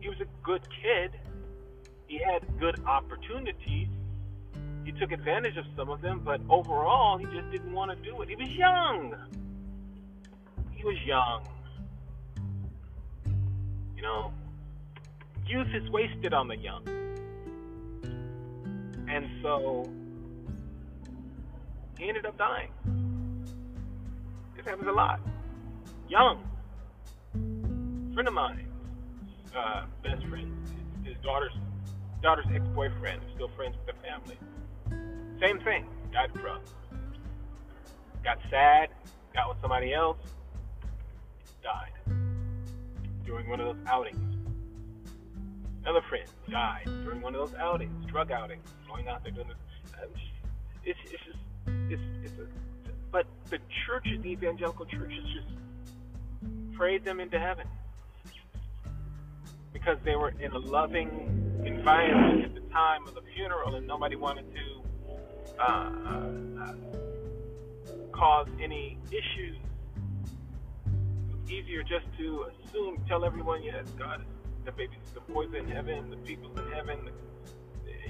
he 0.00 0.08
was 0.08 0.20
a 0.20 0.26
good 0.42 0.62
kid. 0.82 1.12
He 2.06 2.18
had 2.18 2.42
good 2.58 2.84
opportunities. 2.86 3.88
He 4.84 4.92
took 4.92 5.12
advantage 5.12 5.56
of 5.56 5.64
some 5.76 5.90
of 5.90 6.00
them, 6.00 6.22
but 6.24 6.40
overall, 6.48 7.18
he 7.18 7.24
just 7.26 7.50
didn't 7.50 7.72
want 7.72 7.90
to 7.90 8.10
do 8.10 8.20
it. 8.22 8.28
He 8.28 8.36
was 8.36 8.50
young. 8.50 9.14
He 10.72 10.84
was 10.84 10.96
young. 11.04 11.46
You 13.94 14.02
know, 14.02 14.32
youth 15.46 15.68
is 15.74 15.88
wasted 15.90 16.32
on 16.32 16.48
the 16.48 16.56
young. 16.56 16.82
And 19.08 19.28
so 19.42 19.90
he 21.98 22.08
ended 22.08 22.24
up 22.24 22.38
dying. 22.38 22.70
This 24.60 24.68
happens 24.68 24.88
a 24.88 24.92
lot. 24.92 25.20
Young. 26.10 26.44
Friend 28.12 28.28
of 28.28 28.34
mine, 28.34 28.66
uh, 29.56 29.86
best 30.02 30.22
friend, 30.26 30.54
his, 31.02 31.16
daughter's 31.22 31.54
daughter's 32.20 32.44
ex-boyfriend, 32.54 33.22
still 33.34 33.48
friends 33.56 33.74
with 33.78 33.96
the 33.96 34.02
family. 34.02 34.36
Same 35.40 35.60
thing. 35.60 35.86
Died 36.12 36.28
of 36.28 36.42
drugs. 36.42 36.70
Got 38.22 38.36
sad, 38.50 38.90
got 39.32 39.48
with 39.48 39.56
somebody 39.62 39.94
else, 39.94 40.18
died 41.62 41.92
during 43.24 43.48
one 43.48 43.60
of 43.60 43.74
those 43.74 43.86
outings. 43.86 44.36
Another 45.84 46.04
friend 46.10 46.28
died 46.50 46.84
during 47.02 47.22
one 47.22 47.34
of 47.34 47.48
those 47.48 47.58
outings, 47.58 48.04
drug 48.04 48.30
outings, 48.30 48.68
going 48.86 49.08
out 49.08 49.22
there 49.22 49.32
doing 49.32 49.48
this. 49.48 49.56
It's, 50.84 50.98
it's 51.04 51.24
just, 51.24 51.38
it's, 51.88 52.02
it's 52.24 52.38
a, 52.38 52.69
but 53.12 53.26
the 53.48 53.58
churches, 53.86 54.20
the 54.22 54.30
evangelical 54.30 54.86
churches, 54.86 55.24
just 55.34 56.76
prayed 56.76 57.04
them 57.04 57.20
into 57.20 57.38
heaven 57.38 57.66
because 59.72 59.98
they 60.04 60.16
were 60.16 60.32
in 60.40 60.52
a 60.52 60.58
loving 60.58 61.62
environment 61.64 62.44
at 62.44 62.54
the 62.54 62.72
time 62.72 63.06
of 63.06 63.14
the 63.14 63.22
funeral, 63.34 63.74
and 63.74 63.86
nobody 63.86 64.16
wanted 64.16 64.44
to 64.54 64.82
uh, 65.60 65.90
uh, 66.60 66.74
cause 68.12 68.48
any 68.62 68.98
issues. 69.10 69.56
It's 71.32 71.50
easier 71.50 71.82
just 71.82 72.06
to 72.18 72.46
assume, 72.66 73.02
tell 73.08 73.24
everyone, 73.24 73.62
yes, 73.62 73.84
God, 73.98 74.24
the 74.64 74.72
baby's, 74.72 74.98
the 75.14 75.20
boy's 75.32 75.52
in 75.54 75.68
heaven, 75.68 76.10
the 76.10 76.16
people's 76.16 76.58
in 76.58 76.72
heaven. 76.72 77.10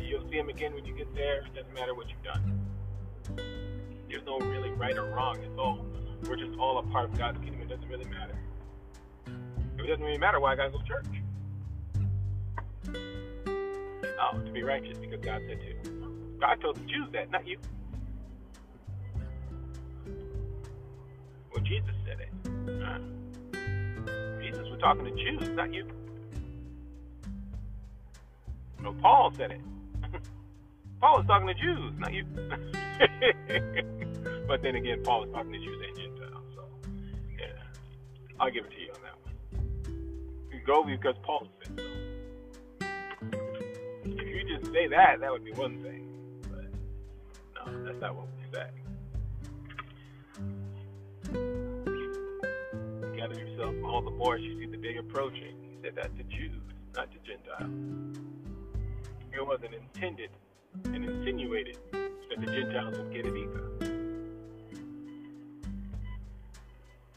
You'll 0.00 0.28
see 0.30 0.38
them 0.38 0.48
again 0.48 0.74
when 0.74 0.84
you 0.84 0.94
get 0.94 1.14
there. 1.14 1.40
It 1.40 1.54
doesn't 1.54 1.74
matter 1.74 1.94
what 1.94 2.06
you've 2.08 2.22
done. 2.22 3.79
There's 4.10 4.26
no 4.26 4.38
really 4.40 4.70
right 4.70 4.96
or 4.98 5.04
wrong. 5.04 5.38
It's 5.38 5.56
all 5.56 5.86
we're 6.28 6.36
just 6.36 6.58
all 6.58 6.78
a 6.78 6.82
part 6.82 7.10
of 7.10 7.16
God's 7.16 7.38
kingdom. 7.38 7.62
It 7.62 7.68
doesn't 7.68 7.88
really 7.88 8.06
matter. 8.06 8.36
It 9.78 9.86
doesn't 9.86 10.04
really 10.04 10.18
matter, 10.18 10.40
why 10.40 10.52
I 10.52 10.56
gotta 10.56 10.70
go 10.70 10.78
to 10.78 10.84
church? 10.84 11.06
Oh, 14.20 14.38
to 14.38 14.52
be 14.52 14.62
righteous 14.62 14.98
because 14.98 15.20
God 15.24 15.40
said 15.48 15.60
to. 15.60 16.36
God 16.40 16.60
told 16.60 16.76
the 16.76 16.84
Jews 16.86 17.08
that, 17.12 17.30
not 17.30 17.46
you. 17.46 17.58
Well, 21.54 21.64
Jesus 21.64 21.94
said 22.04 22.18
it. 22.20 22.28
Jesus 24.42 24.68
was 24.68 24.80
talking 24.80 25.04
to 25.04 25.10
Jews, 25.12 25.48
not 25.50 25.72
you. 25.72 25.86
No, 28.82 28.92
Paul 28.94 29.32
said 29.36 29.52
it. 29.52 29.60
Paul 31.00 31.18
was 31.18 31.26
talking 31.26 31.46
to 31.46 31.54
Jews, 31.54 31.94
not 31.98 32.12
you. 32.12 32.24
but 34.46 34.62
then 34.62 34.74
again, 34.76 35.02
Paul 35.02 35.22
was 35.22 35.30
talking 35.32 35.52
to 35.52 35.58
Jews 35.58 35.82
and 35.88 35.96
Gentiles. 35.96 36.44
So, 36.54 36.62
yeah, 37.38 37.46
I'll 38.38 38.50
give 38.50 38.66
it 38.66 38.70
to 38.70 38.78
you 38.80 38.92
on 38.92 39.00
that 39.02 39.14
one. 39.24 39.34
You 40.52 40.60
go 40.66 40.84
because 40.84 41.14
Paul 41.22 41.48
said 41.64 41.80
so. 41.80 41.86
If 44.04 44.28
you 44.28 44.44
just 44.58 44.70
say 44.72 44.86
that, 44.88 45.20
that 45.20 45.30
would 45.30 45.44
be 45.44 45.52
one 45.52 45.82
thing. 45.82 46.06
But 46.42 46.64
no, 47.66 47.84
that's 47.84 48.00
not 48.00 48.14
what 48.14 48.26
we 48.36 48.42
say. 48.52 48.66
Gather 53.16 53.38
yourself, 53.40 53.74
all 53.86 54.02
the 54.02 54.10
more 54.10 54.36
boys. 54.36 54.42
You 54.42 54.58
see 54.60 54.66
the 54.70 54.76
day 54.76 54.96
approaching. 54.98 55.54
He 55.62 55.76
said 55.82 55.94
that 55.96 56.14
to 56.18 56.22
Jews, 56.24 56.60
not 56.94 57.08
to 57.10 57.18
Gentiles. 57.24 57.72
It 59.32 59.46
wasn't 59.46 59.74
intended 59.74 60.30
and 60.84 61.04
insinuated 61.04 61.78
that 61.92 62.40
the 62.40 62.46
Gentiles 62.46 62.98
would 62.98 63.12
get 63.12 63.26
it 63.26 63.36
either. 63.36 63.70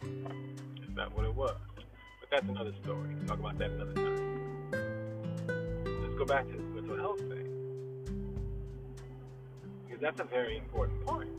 That's 0.01 0.95
not 0.95 1.15
what 1.15 1.25
it 1.25 1.35
was. 1.35 1.55
But 2.19 2.29
that's 2.31 2.47
another 2.47 2.73
story. 2.83 3.15
We'll 3.15 3.27
talk 3.27 3.39
about 3.39 3.57
that 3.59 3.71
another 3.71 3.93
time. 3.93 4.71
Let's 6.01 6.15
go 6.15 6.25
back 6.25 6.47
to 6.47 6.53
this 6.53 6.61
mental 6.73 6.97
health 6.97 7.19
thing. 7.19 7.47
Because 9.85 10.01
that's 10.01 10.19
a 10.19 10.25
very 10.25 10.57
important 10.57 11.05
point. 11.05 11.29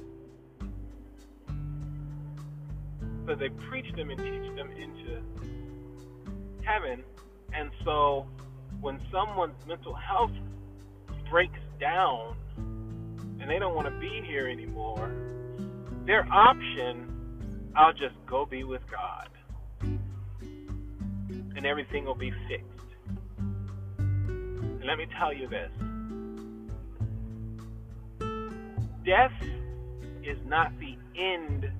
So 3.26 3.34
they 3.34 3.48
preach 3.48 3.90
them 3.96 4.10
and 4.10 4.18
teach 4.18 4.56
them 4.56 4.70
into 4.70 5.22
heaven. 6.62 7.02
And 7.54 7.70
so 7.84 8.26
when 8.80 9.00
someone's 9.10 9.54
mental 9.66 9.94
health 9.94 10.32
breaks 11.30 11.58
down 11.78 12.36
and 12.56 13.50
they 13.50 13.58
don't 13.58 13.74
want 13.74 13.86
to 13.86 14.00
be 14.00 14.22
here 14.26 14.48
anymore, 14.48 15.10
their 16.06 16.26
option, 16.32 17.70
I'll 17.76 17.92
just 17.92 18.14
go 18.26 18.46
be 18.46 18.64
with 18.64 18.82
God. 18.90 19.28
And 21.56 21.66
everything 21.66 22.04
will 22.04 22.14
be 22.14 22.32
fixed. 22.48 22.68
And 23.98 24.84
let 24.84 24.98
me 24.98 25.06
tell 25.18 25.32
you 25.32 25.48
this 25.48 25.70
death 29.04 29.32
is 30.22 30.38
not 30.46 30.72
the 30.80 30.96
end 31.16 31.70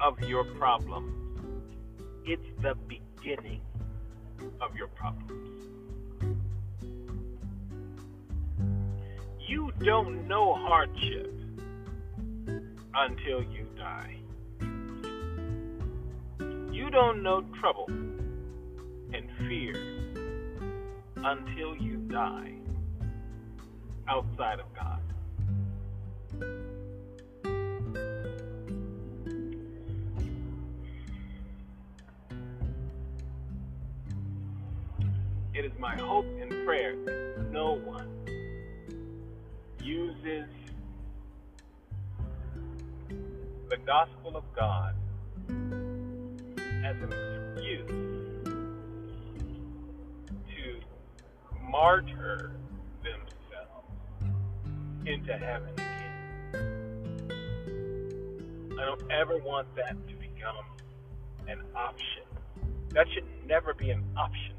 of 0.00 0.18
your 0.20 0.44
problem, 0.44 1.84
it's 2.24 2.46
the 2.62 2.74
beginning 2.88 3.60
of 4.60 4.74
your 4.74 4.88
problems. 4.88 5.73
You 9.46 9.70
don't 9.80 10.26
know 10.26 10.54
hardship 10.54 11.32
until 12.94 13.42
you 13.42 13.66
die. 13.76 14.16
You 16.72 16.90
don't 16.90 17.22
know 17.22 17.44
trouble 17.60 17.86
and 17.88 19.28
fear 19.46 19.74
until 21.16 21.76
you 21.76 21.96
die 22.10 22.54
outside 24.08 24.60
of 24.60 24.66
God. 24.74 25.00
It 35.54 35.64
is 35.64 35.72
my 35.78 35.96
hope 35.96 36.26
and 36.40 36.50
prayer 36.66 36.96
that 37.04 37.50
no 37.52 37.74
one 37.74 38.13
uses 39.84 40.48
the 43.68 43.76
gospel 43.86 44.34
of 44.34 44.44
God 44.56 44.94
as 46.82 46.96
an 47.02 47.12
excuse 47.12 47.90
to 50.48 50.80
martyr 51.70 52.52
themselves 53.02 53.90
into 55.04 55.32
heaven 55.34 55.74
again. 55.74 56.54
I 58.80 58.84
don't 58.86 59.10
ever 59.12 59.36
want 59.38 59.68
that 59.76 59.96
to 60.08 60.14
become 60.14 60.64
an 61.46 61.60
option. 61.76 62.22
That 62.90 63.06
should 63.12 63.26
never 63.46 63.74
be 63.74 63.90
an 63.90 64.02
option 64.16 64.53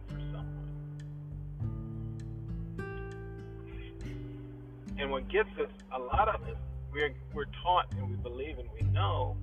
And 4.97 5.11
what 5.11 5.27
gets 5.27 5.49
us 5.59 5.69
a 5.93 5.99
lot 5.99 6.29
of 6.29 6.41
us, 6.43 6.57
we're 6.91 7.13
we're 7.33 7.45
taught 7.61 7.87
and 7.97 8.09
we 8.09 8.15
believe 8.15 8.57
and 8.59 8.69
we 8.79 8.87
know 8.87 9.35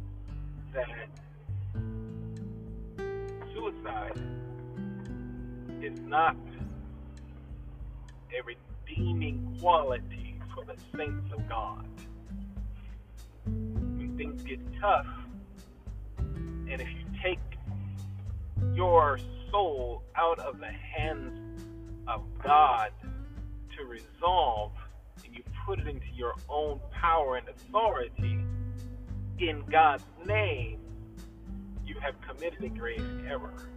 that 0.72 1.08
suicide 3.54 4.18
is 5.82 5.98
not 6.00 6.36
a 8.32 8.40
redeeming 8.42 9.56
quality 9.60 10.40
for 10.54 10.64
the 10.64 10.74
saints 10.96 11.30
of 11.32 11.46
God. 11.48 11.86
When 13.44 14.14
things 14.16 14.42
get 14.42 14.60
tough, 14.80 15.06
and 16.18 16.80
if 16.80 16.88
you 16.88 17.04
take 17.22 17.40
your 18.72 19.18
soul 19.50 20.02
out 20.16 20.38
of 20.38 20.58
the 20.60 20.70
hands 20.70 21.62
of 22.08 22.22
God 22.42 22.90
to 23.76 23.84
resolve 23.84 24.72
put 25.64 25.78
it 25.78 25.86
into 25.86 26.06
your 26.14 26.34
own 26.48 26.80
power 26.90 27.36
and 27.36 27.48
authority 27.48 28.44
in 29.38 29.62
God's 29.70 30.04
name, 30.24 30.78
you 31.84 31.96
have 32.00 32.14
committed 32.20 32.62
a 32.64 32.68
grave 32.68 33.24
error. 33.26 33.68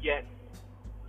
Yet, 0.00 0.24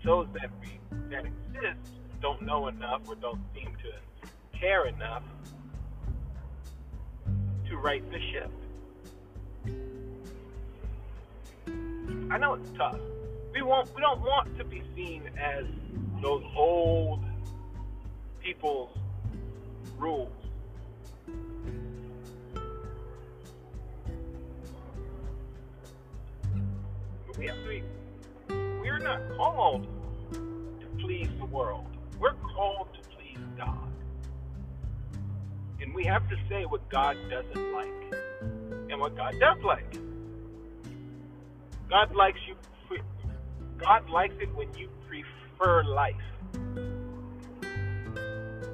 those 0.04 0.28
that, 0.34 0.50
be, 0.62 0.80
that 1.10 1.26
exist 1.26 1.94
don't 2.22 2.42
know 2.42 2.68
enough 2.68 3.02
or 3.08 3.16
don't 3.16 3.42
seem 3.54 3.76
to 3.84 4.60
care 4.60 4.88
enough 4.88 5.24
to 7.68 7.78
right 7.78 8.04
the 8.12 8.20
ship. 8.32 8.52
I 12.32 12.38
know 12.38 12.54
it's 12.56 12.70
tough 12.78 13.00
we 13.54 13.62
want 13.62 13.94
we 13.96 14.02
don't 14.02 14.22
want 14.22 14.58
to 14.58 14.64
be 14.64 14.84
seen 14.96 15.30
as 15.38 15.66
those 16.22 16.44
old 16.56 17.24
people's 18.42 18.98
rules. 19.98 20.32
we 27.38 27.48
have 27.48 27.56
to 27.56 27.70
be 27.70 27.84
please 31.00 31.30
the 31.40 31.46
world. 31.46 31.86
We're 32.20 32.34
called 32.34 32.90
to 32.94 33.10
please 33.16 33.44
God. 33.58 33.92
And 35.82 35.94
we 35.96 36.04
have 36.06 36.28
to 36.30 36.36
say 36.48 36.66
what 36.66 36.88
God 36.90 37.18
doesn't 37.30 37.74
like 37.74 38.16
and 38.92 39.00
what 39.00 39.16
God 39.16 39.34
does 39.40 39.58
like. 39.64 39.98
God 41.90 42.14
likes 42.14 42.38
you 42.48 42.56
God 43.80 44.10
likes 44.10 44.36
it 44.42 44.54
when 44.56 44.68
you 44.78 44.90
prefer 45.08 45.84
life. 45.84 46.16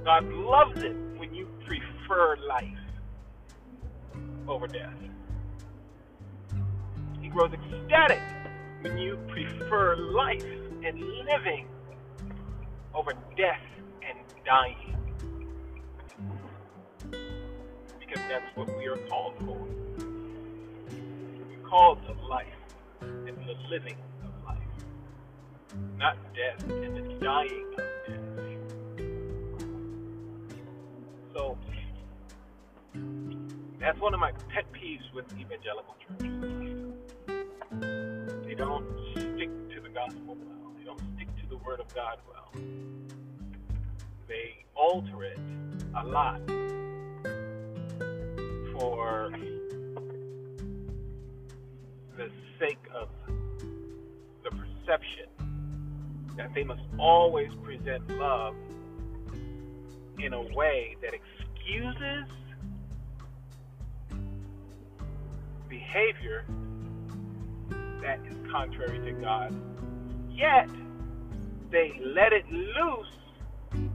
God 0.04 0.26
loves 0.26 0.82
it 0.84 0.96
when 1.18 1.34
you 1.34 1.48
prefer 1.66 2.38
life 2.48 2.64
over 4.48 4.68
death. 4.68 4.94
He 7.22 7.28
grows 7.28 7.52
ecstatic 7.54 8.22
when 8.82 8.98
you 8.98 9.18
prefer 9.28 9.96
life 9.96 10.46
and 10.84 11.00
living 11.00 11.68
over 12.94 13.14
death 13.38 13.62
and 14.08 14.18
dying. 14.46 14.96
Because 18.00 18.22
that's 18.30 18.56
what 18.56 18.76
we 18.78 18.88
are 18.88 18.98
called 19.10 19.36
for. 19.40 19.68
We're 21.48 21.70
called 21.70 22.00
to 22.06 22.14
life 22.28 22.46
and 23.02 23.38
the 23.38 23.56
living 23.70 23.98
not 25.98 26.18
death 26.34 26.70
and 26.70 26.96
the 26.96 27.02
dying 27.24 27.74
of 27.74 27.86
death. 28.08 28.20
So, 31.34 31.58
that's 33.80 34.00
one 34.00 34.14
of 34.14 34.20
my 34.20 34.32
pet 34.50 34.66
peeves 34.74 35.14
with 35.14 35.26
evangelical 35.40 35.96
churches. 36.08 36.96
They 38.46 38.56
don't 38.56 38.86
stick 39.12 39.50
to 39.76 39.82
the 39.82 39.90
gospel 39.90 40.36
well. 40.36 40.74
They 40.78 40.84
don't 40.86 41.02
stick 41.16 41.28
to 41.42 41.50
the 41.50 41.58
word 41.58 41.80
of 41.80 41.94
God 41.94 42.18
well. 42.28 42.52
They 44.28 44.66
alter 44.76 45.24
it 45.24 45.40
a 45.96 46.06
lot 46.06 46.42
for 48.74 49.32
the 52.18 52.30
sake 52.60 52.80
of 52.94 53.10
the 54.44 54.50
perception 54.50 55.35
that 56.38 56.54
they 56.54 56.64
must 56.64 56.82
always 57.00 57.50
present 57.64 58.08
love 58.18 58.56
in 60.20 60.34
a 60.34 60.42
way 60.56 60.96
that 61.02 61.14
excuses 61.14 62.26
behavior 65.70 66.46
that 68.02 68.20
is 68.30 68.36
contrary 68.52 69.00
to 69.00 69.12
God. 69.22 69.54
Yet, 70.30 70.70
they 71.72 72.00
let 72.04 72.34
it 72.34 72.46
loose 72.52 73.08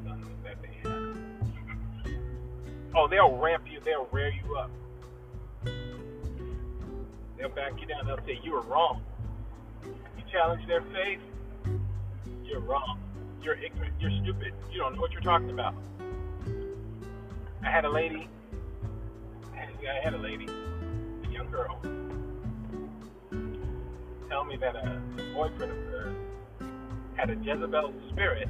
that 0.45 0.57
they 0.63 0.89
have. 0.89 1.17
Oh, 2.97 3.07
they'll 3.07 3.37
ramp 3.37 3.65
you, 3.71 3.81
they'll 3.85 4.09
rear 4.11 4.33
you 4.33 4.57
up. 4.57 4.71
They'll 7.39 7.49
back 7.51 7.81
you 7.81 7.87
down, 7.87 8.07
they'll 8.07 8.19
say, 8.27 8.41
You 8.43 8.53
were 8.53 8.63
wrong. 8.63 9.03
You 9.85 10.25
challenge 10.33 10.67
their 10.67 10.83
faith, 10.93 11.21
you're 12.45 12.61
wrong. 12.61 13.01
You're 13.43 13.55
ignorant, 13.55 13.95
you're 14.01 14.11
stupid, 14.23 14.53
you 14.73 14.79
don't 14.79 14.95
know 14.95 15.01
what 15.01 15.13
you're 15.13 15.21
talking 15.21 15.51
about. 15.51 15.75
I 17.63 17.71
had 17.71 17.85
a 17.85 17.91
lady, 17.91 18.29
I 19.55 20.01
had 20.03 20.15
a 20.15 20.19
lady, 20.19 20.47
a 20.47 21.29
young 21.31 21.49
girl, 21.51 21.81
tell 24.29 24.45
me 24.45 24.57
that 24.57 24.75
a, 24.75 25.01
boyfriend 25.35 25.73
of 25.73 25.79
hers 25.87 26.17
had 27.15 27.31
a 27.31 27.35
Jezebel 27.37 27.93
spirit, 28.11 28.49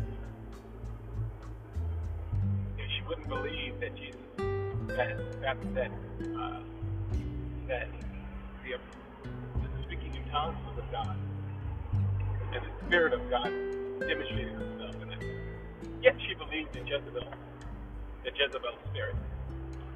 and 2.78 2.90
she 2.96 3.02
wouldn't 3.06 3.28
believe 3.28 3.78
that 3.80 3.94
Jesus, 3.94 4.20
that 4.88 5.40
that 5.42 5.74
that 5.74 5.90
uh, 6.38 6.60
that 7.68 7.88
the, 8.76 9.68
the 9.68 9.82
speaking 9.84 10.14
in 10.14 10.28
tongues 10.30 10.58
was 10.66 10.78
of 10.78 10.90
God, 10.92 11.16
and 12.52 12.62
the 12.64 12.86
Spirit 12.86 13.12
of 13.12 13.20
God 13.30 13.48
demonstrated 14.00 14.52
himself 14.52 14.94
in 15.02 15.10
it. 15.12 15.22
Yet 16.02 16.16
she 16.26 16.34
believed 16.34 16.76
in 16.76 16.86
Jezebel, 16.86 17.32
the 18.24 18.30
Jezebel 18.30 18.76
spirit. 18.90 19.16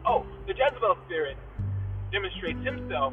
Oh, 0.04 0.26
the 0.46 0.54
Jezebel 0.54 0.96
spirit 1.06 1.36
demonstrates 2.10 2.64
himself 2.64 3.12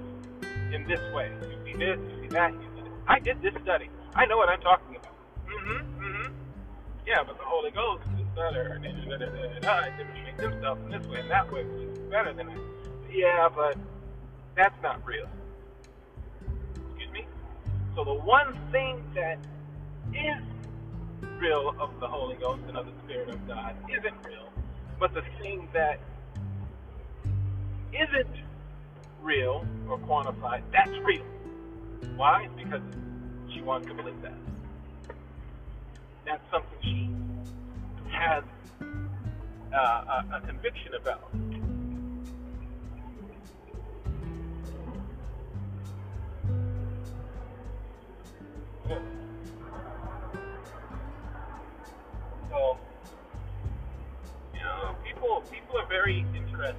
in 0.74 0.88
this 0.88 1.02
way. 1.14 1.32
You 1.42 1.58
see 1.66 1.78
this, 1.78 2.00
you 2.00 2.22
see 2.22 2.28
that, 2.30 2.54
you 2.54 2.68
see 2.76 2.82
this. 2.82 2.94
I 3.08 3.20
did 3.20 3.42
this 3.42 3.54
study. 3.64 3.90
I 4.16 4.26
know 4.26 4.38
what 4.38 4.50
I'm 4.50 4.62
talking 4.62 4.96
about. 4.96 5.16
Mm-hmm, 5.46 6.04
mm-hmm. 6.04 6.34
Yeah, 7.06 7.24
but 7.26 7.38
the 7.38 7.46
Holy 7.46 7.72
Ghost 7.72 8.04
is 8.20 8.28
better. 8.36 8.74
And 8.76 8.86
it 8.86 9.98
demonstrates 9.98 10.42
himself 10.42 10.80
in 10.86 10.92
this 10.92 11.08
way 11.08 11.20
and 11.20 11.32
that 11.32 11.52
way, 11.52 11.64
which 11.64 11.90
is 11.90 12.00
better 12.10 12.34
than 12.34 12.50
it. 12.50 12.60
Yeah, 13.12 13.50
but 13.54 13.78
that's 14.56 14.76
not 14.82 15.06
real. 15.06 15.28
So 18.00 18.06
the 18.06 18.14
one 18.14 18.58
thing 18.72 19.04
that 19.14 19.40
is 20.14 20.42
real 21.38 21.76
of 21.82 22.00
the 22.00 22.08
Holy 22.08 22.36
Ghost 22.36 22.62
and 22.70 22.78
of 22.78 22.86
the 22.86 22.94
Spirit 23.04 23.28
of 23.28 23.46
God 23.46 23.76
isn't 23.90 24.26
real, 24.26 24.54
but 24.98 25.14
the 25.14 25.22
thing 25.42 25.68
that 25.74 26.00
isn't 27.92 28.38
real 29.22 29.66
or 29.90 29.98
quantified, 29.98 30.62
that's 30.72 30.98
real. 31.04 31.26
Why? 32.16 32.48
Because 32.56 32.80
she 33.54 33.62
wants 33.62 33.86
to 33.88 33.94
believe 33.94 34.22
that. 34.22 34.38
That's 36.26 36.44
something 36.54 36.80
she 36.82 37.10
has 38.14 38.46
uh, 38.82 39.76
a, 39.76 40.38
a 40.38 40.42
conviction 40.48 40.94
about. 40.94 41.30
Very 55.90 56.24
interested 56.36 56.76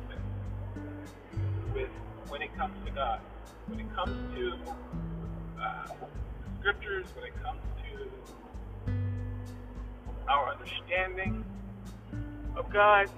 with 1.74 1.88
when 2.28 2.42
it 2.42 2.56
comes 2.56 2.74
to 2.86 2.92
God, 2.92 3.20
when 3.66 3.80
it 3.80 3.94
comes 3.94 4.16
to 4.36 4.56
uh, 5.60 5.88
scriptures, 6.60 7.06
when 7.16 7.26
it 7.26 7.42
comes 7.42 7.60
to 8.86 8.92
our 10.28 10.54
understanding 10.54 11.44
of 12.56 12.72
God. 12.72 13.10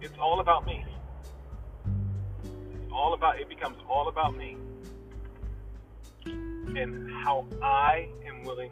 It's 0.00 0.16
all 0.18 0.40
about 0.40 0.64
me. 0.64 0.86
It's 2.44 2.92
all 2.92 3.12
about 3.12 3.38
it 3.38 3.48
becomes 3.50 3.76
all 3.90 4.08
about 4.08 4.34
me 4.36 4.56
and 6.24 7.10
how 7.24 7.44
I 7.62 8.08
am 8.26 8.44
willing 8.44 8.70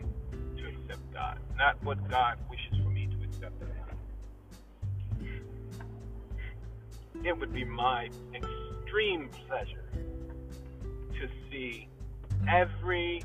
to 0.56 0.66
accept 0.66 1.12
God, 1.12 1.38
not 1.56 1.82
what 1.82 2.08
God 2.08 2.38
wishes 2.48 2.65
It 7.24 7.38
would 7.38 7.52
be 7.52 7.64
my 7.64 8.08
extreme 8.34 9.28
pleasure 9.46 9.88
to 9.94 11.28
see 11.50 11.88
every 12.48 13.22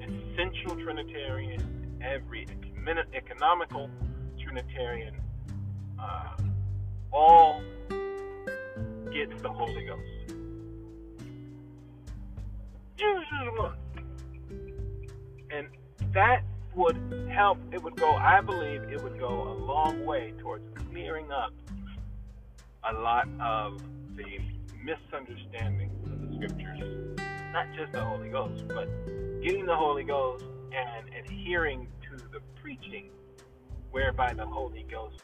essential 0.00 0.76
Trinitarian, 0.76 1.98
every 2.02 2.46
economical 3.14 3.88
Trinitarian, 4.42 5.14
uh, 5.98 6.36
all 7.12 7.62
get 9.12 9.42
the 9.42 9.48
Holy 9.48 9.86
Ghost. 9.86 10.34
Jesus 12.96 13.24
one. 13.58 13.74
and 15.50 15.68
that 16.12 16.42
would 16.74 17.28
help. 17.30 17.58
It 17.72 17.82
would 17.82 17.96
go, 17.96 18.14
I 18.14 18.40
believe, 18.40 18.82
it 18.84 19.02
would 19.02 19.18
go 19.18 19.28
a 19.28 19.54
long 19.64 20.04
way 20.04 20.32
towards 20.38 20.64
clearing 20.90 21.30
up 21.30 21.52
a 22.88 22.92
lot 22.92 23.28
of 23.40 23.80
the 24.16 24.38
misunderstandings 24.82 26.06
of 26.06 26.20
the 26.20 26.36
scriptures. 26.36 27.18
Not 27.52 27.66
just 27.76 27.92
the 27.92 28.04
Holy 28.04 28.28
Ghost, 28.28 28.66
but 28.68 28.88
getting 29.42 29.66
the 29.66 29.76
Holy 29.76 30.04
Ghost 30.04 30.44
and 30.72 31.08
adhering 31.14 31.88
to 32.10 32.16
the 32.16 32.40
preaching 32.60 33.10
whereby 33.90 34.34
the 34.34 34.46
Holy 34.46 34.84
Ghost 34.90 35.22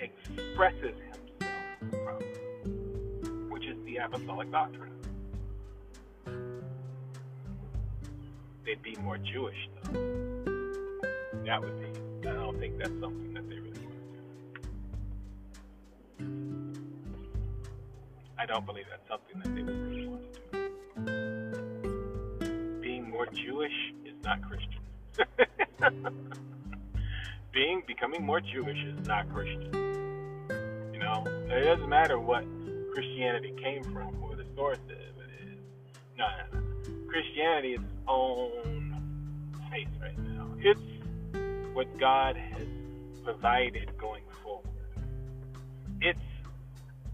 expresses 0.00 0.96
himself 1.38 2.04
from, 2.04 3.50
which 3.50 3.64
is 3.64 3.76
the 3.84 3.96
apostolic 3.98 4.50
doctrine. 4.50 4.90
they'd 8.70 8.82
be 8.82 8.96
more 9.02 9.18
Jewish, 9.18 9.56
though. 9.82 10.29
That 11.50 11.60
would 11.62 11.80
be. 11.80 12.28
I 12.28 12.32
don't 12.32 12.60
think 12.60 12.78
that's 12.78 12.92
something 13.00 13.34
that 13.34 13.48
they 13.48 13.56
really 13.56 13.80
want 13.80 13.96
to 16.18 16.22
do. 16.22 16.30
I 18.38 18.46
don't 18.46 18.64
believe 18.64 18.84
that's 18.88 19.08
something 19.08 19.40
that 19.40 19.52
they 19.56 19.62
would 19.64 19.90
really 19.90 20.06
want 20.06 20.22
to 20.32 20.38
do. 22.38 22.80
Being 22.80 23.10
more 23.10 23.26
Jewish 23.26 23.72
is 24.04 24.14
not 24.22 24.38
Christian. 24.42 24.78
Being 27.52 27.82
becoming 27.84 28.24
more 28.24 28.40
Jewish 28.40 28.78
is 28.84 29.04
not 29.08 29.28
Christian. 29.34 29.74
You 30.92 31.00
know, 31.00 31.24
it 31.26 31.64
doesn't 31.64 31.88
matter 31.88 32.20
what 32.20 32.44
Christianity 32.92 33.54
came 33.60 33.82
from 33.82 34.22
or 34.22 34.36
the 34.36 34.46
source 34.54 34.78
is. 34.88 35.16
It 35.18 35.48
is 35.48 35.58
no, 36.16 36.28
no, 36.52 36.60
no. 36.60 37.08
Christianity 37.08 37.72
is 37.72 37.80
its 37.80 37.90
own 38.06 39.58
face 39.72 39.88
right 40.00 40.16
now. 40.16 40.46
It's 40.60 40.99
what 41.72 41.98
God 41.98 42.36
has 42.36 42.66
provided 43.24 43.96
going 43.98 44.24
forward. 44.42 44.66
It's 46.00 46.18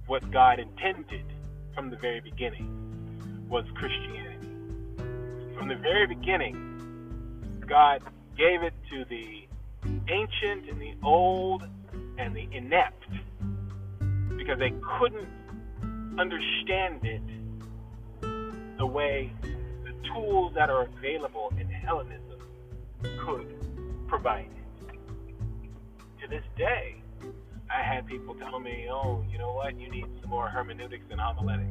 what 0.07 0.31
God 0.31 0.59
intended 0.59 1.25
from 1.75 1.91
the 1.91 1.97
very 1.97 2.21
beginning 2.21 3.47
was 3.49 3.65
Christianity. 3.75 4.49
From 5.57 5.69
the 5.69 5.77
very 5.77 6.07
beginning, 6.07 7.61
God 7.67 8.03
gave 8.37 8.63
it 8.63 8.75
to 8.91 9.05
the 9.05 9.47
ancient 10.09 10.69
and 10.71 10.81
the 10.81 10.95
old 11.03 11.65
and 12.19 12.35
the 12.35 12.49
inept 12.53 13.05
because 14.37 14.59
they 14.59 14.73
couldn't 14.99 15.29
understand 16.19 17.05
it 17.05 17.23
the 18.79 18.87
way 18.87 19.33
the 19.43 19.93
tools 20.15 20.53
that 20.55 20.71
are 20.71 20.83
available 20.83 21.53
in 21.59 21.69
Hellenism 21.69 22.41
could 23.19 23.66
provide 24.09 24.47
it. 24.47 26.23
To 26.23 26.29
this 26.29 26.45
day, 26.57 26.97
I 27.71 27.83
had 27.83 28.07
people 28.07 28.35
tell 28.35 28.59
me, 28.61 28.87
oh, 28.91 29.25
you 29.31 29.39
know 29.39 29.53
what, 29.53 29.79
you 29.79 29.91
need 29.91 30.07
some 30.21 30.31
more 30.31 30.49
hermeneutics 30.49 31.05
and 31.11 31.21
homiletics 31.21 31.71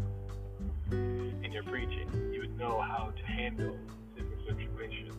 in 0.92 1.50
your 1.52 1.64
preaching. 1.64 2.10
You 2.34 2.42
would 2.42 2.58
know 2.58 2.82
how 2.82 3.14
to 3.16 3.24
handle 3.26 3.78
different 4.16 4.42
situations. 4.48 5.14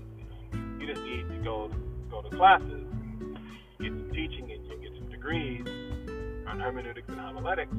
You, 0.78 0.86
just 0.86 1.02
need 1.02 1.28
to 1.28 1.36
go 1.42 1.70
go 2.10 2.22
to 2.22 2.36
classes, 2.36 2.86
get 3.80 3.88
some 3.88 4.10
teaching, 4.12 4.52
and 4.52 4.64
you 4.66 4.78
get 4.80 4.92
some 4.96 5.08
degrees 5.10 5.66
on 6.46 6.60
hermeneutics 6.60 7.08
and 7.08 7.18
homiletics, 7.18 7.72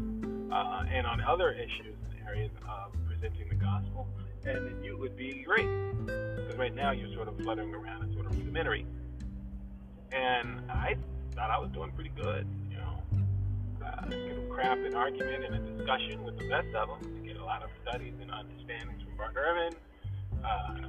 uh, 0.52 0.84
and 0.91 1.08
on 1.08 1.21
other 1.21 1.52
issues 1.52 1.95
and 2.10 2.28
areas 2.28 2.52
of 2.67 2.91
presenting 3.08 3.47
the 3.47 3.56
gospel, 3.56 4.08
and 4.45 4.67
then 4.67 4.84
you 4.84 4.97
would 4.97 5.15
be 5.15 5.43
great. 5.45 5.67
Because 6.06 6.58
right 6.58 6.76
now 6.76 6.91
you're 6.91 7.13
sort 7.13 7.28
of 7.28 7.38
fluttering 7.39 7.73
around 7.73 8.04
and 8.04 8.13
sort 8.13 8.26
of 8.26 8.38
rudimentary. 8.38 8.86
And 10.12 10.72
I 10.72 10.96
thought 11.36 11.52
I 11.52 11.60
was 11.60 11.70
doing 11.72 11.91
pretty 11.91 12.12
good, 12.15 12.48
you 12.70 12.78
know. 12.78 13.02
Uh, 13.86 14.06
get 14.10 14.50
craft 14.50 14.82
an 14.82 14.96
argument 14.96 15.46
and 15.46 15.56
a 15.56 15.78
discussion 15.78 16.24
with 16.24 16.38
the 16.38 16.48
best 16.50 16.74
of 16.76 16.89
them, 16.89 17.15
to 17.15 17.22
get 17.28 17.38
a 17.38 17.43
lot 17.46 17.62
of 17.62 17.70
studies 17.88 18.13
and 18.22 18.32
understandings 18.32 19.04
from 19.04 19.15
Bart 19.17 19.36
Ehrman, 19.36 19.76
uh, 20.43 20.88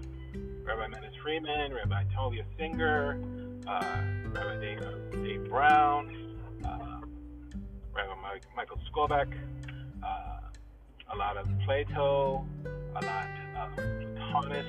Rabbi 0.64 0.86
Manis 0.86 1.14
Friedman, 1.22 1.74
Rabbi 1.74 2.04
Tovia 2.16 2.44
Singer, 2.56 3.20
uh, 3.66 4.02
Rabbi 4.30 4.60
Dave, 4.60 4.80
uh, 4.80 5.16
Dave 5.22 5.48
Brown, 5.48 6.36
uh, 6.64 7.00
Rabbi 7.94 8.14
Mike, 8.22 8.44
Michael 8.56 8.78
Skobac, 8.90 9.32
uh, 10.02 10.40
a 11.12 11.16
lot 11.16 11.36
of 11.36 11.46
Plato, 11.64 12.46
a 12.64 13.04
lot 13.04 13.28
of 13.56 13.76
Plotinus, 13.76 14.66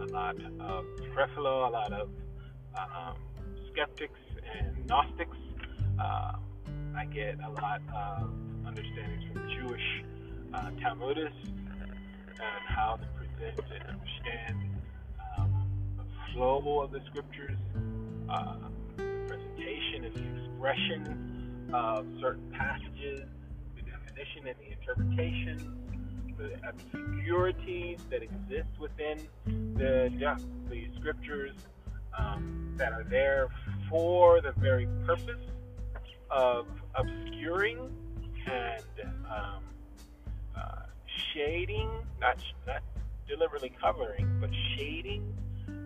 a 0.00 0.12
lot 0.12 0.36
of 0.60 0.84
Creflo, 1.14 1.68
a 1.68 1.70
lot 1.70 1.92
of 1.92 2.08
um, 2.74 3.16
skeptics 3.72 4.18
and 4.58 4.86
Gnostics. 4.86 5.36
Uh, 5.98 6.32
I 6.96 7.06
get 7.06 7.38
a 7.44 7.50
lot 7.50 7.80
of 7.94 8.30
understandings 8.66 9.24
from 9.32 9.48
Jewish 9.48 10.04
uh, 10.52 10.70
Talmudists 10.82 11.48
and 11.48 12.64
how 12.68 12.96
to 12.96 13.06
present 13.16 13.60
and 13.72 13.82
understand 13.90 14.80
um, 15.38 15.66
the 15.96 16.34
flow 16.34 16.80
of 16.80 16.90
the 16.90 17.00
scriptures, 17.10 17.56
uh, 18.28 18.56
the 18.96 19.24
presentation 19.26 20.04
and 20.04 20.14
the 20.14 20.42
expression 20.42 21.70
of 21.72 22.06
certain 22.20 22.50
passages, 22.52 23.26
the 23.76 23.82
definition 23.82 24.48
and 24.48 24.56
the 24.60 24.72
interpretation, 24.72 25.78
the 26.36 26.68
obscurities 26.68 28.00
that 28.10 28.22
exist 28.22 28.68
within 28.80 29.18
the, 29.76 30.10
the 30.68 30.86
scriptures 30.98 31.52
um, 32.18 32.74
that 32.76 32.92
are 32.92 33.04
there 33.04 33.48
for 33.88 34.40
the 34.40 34.52
very 34.52 34.88
purpose 35.06 35.40
of 36.30 36.66
obscuring 36.94 37.78
and 38.46 38.84
um, 39.30 39.62
uh, 40.56 40.82
shading, 41.34 41.90
not, 42.20 42.36
not 42.66 42.82
deliberately 43.28 43.72
covering, 43.80 44.38
but 44.40 44.50
shading 44.76 45.34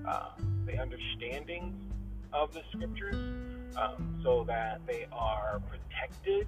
uh, 0.08 0.30
the 0.64 0.78
understandings 0.78 1.74
of 2.32 2.52
the 2.52 2.62
scriptures 2.72 3.16
um, 3.76 4.20
so 4.22 4.44
that 4.46 4.80
they 4.86 5.06
are 5.12 5.60
protected 5.68 6.46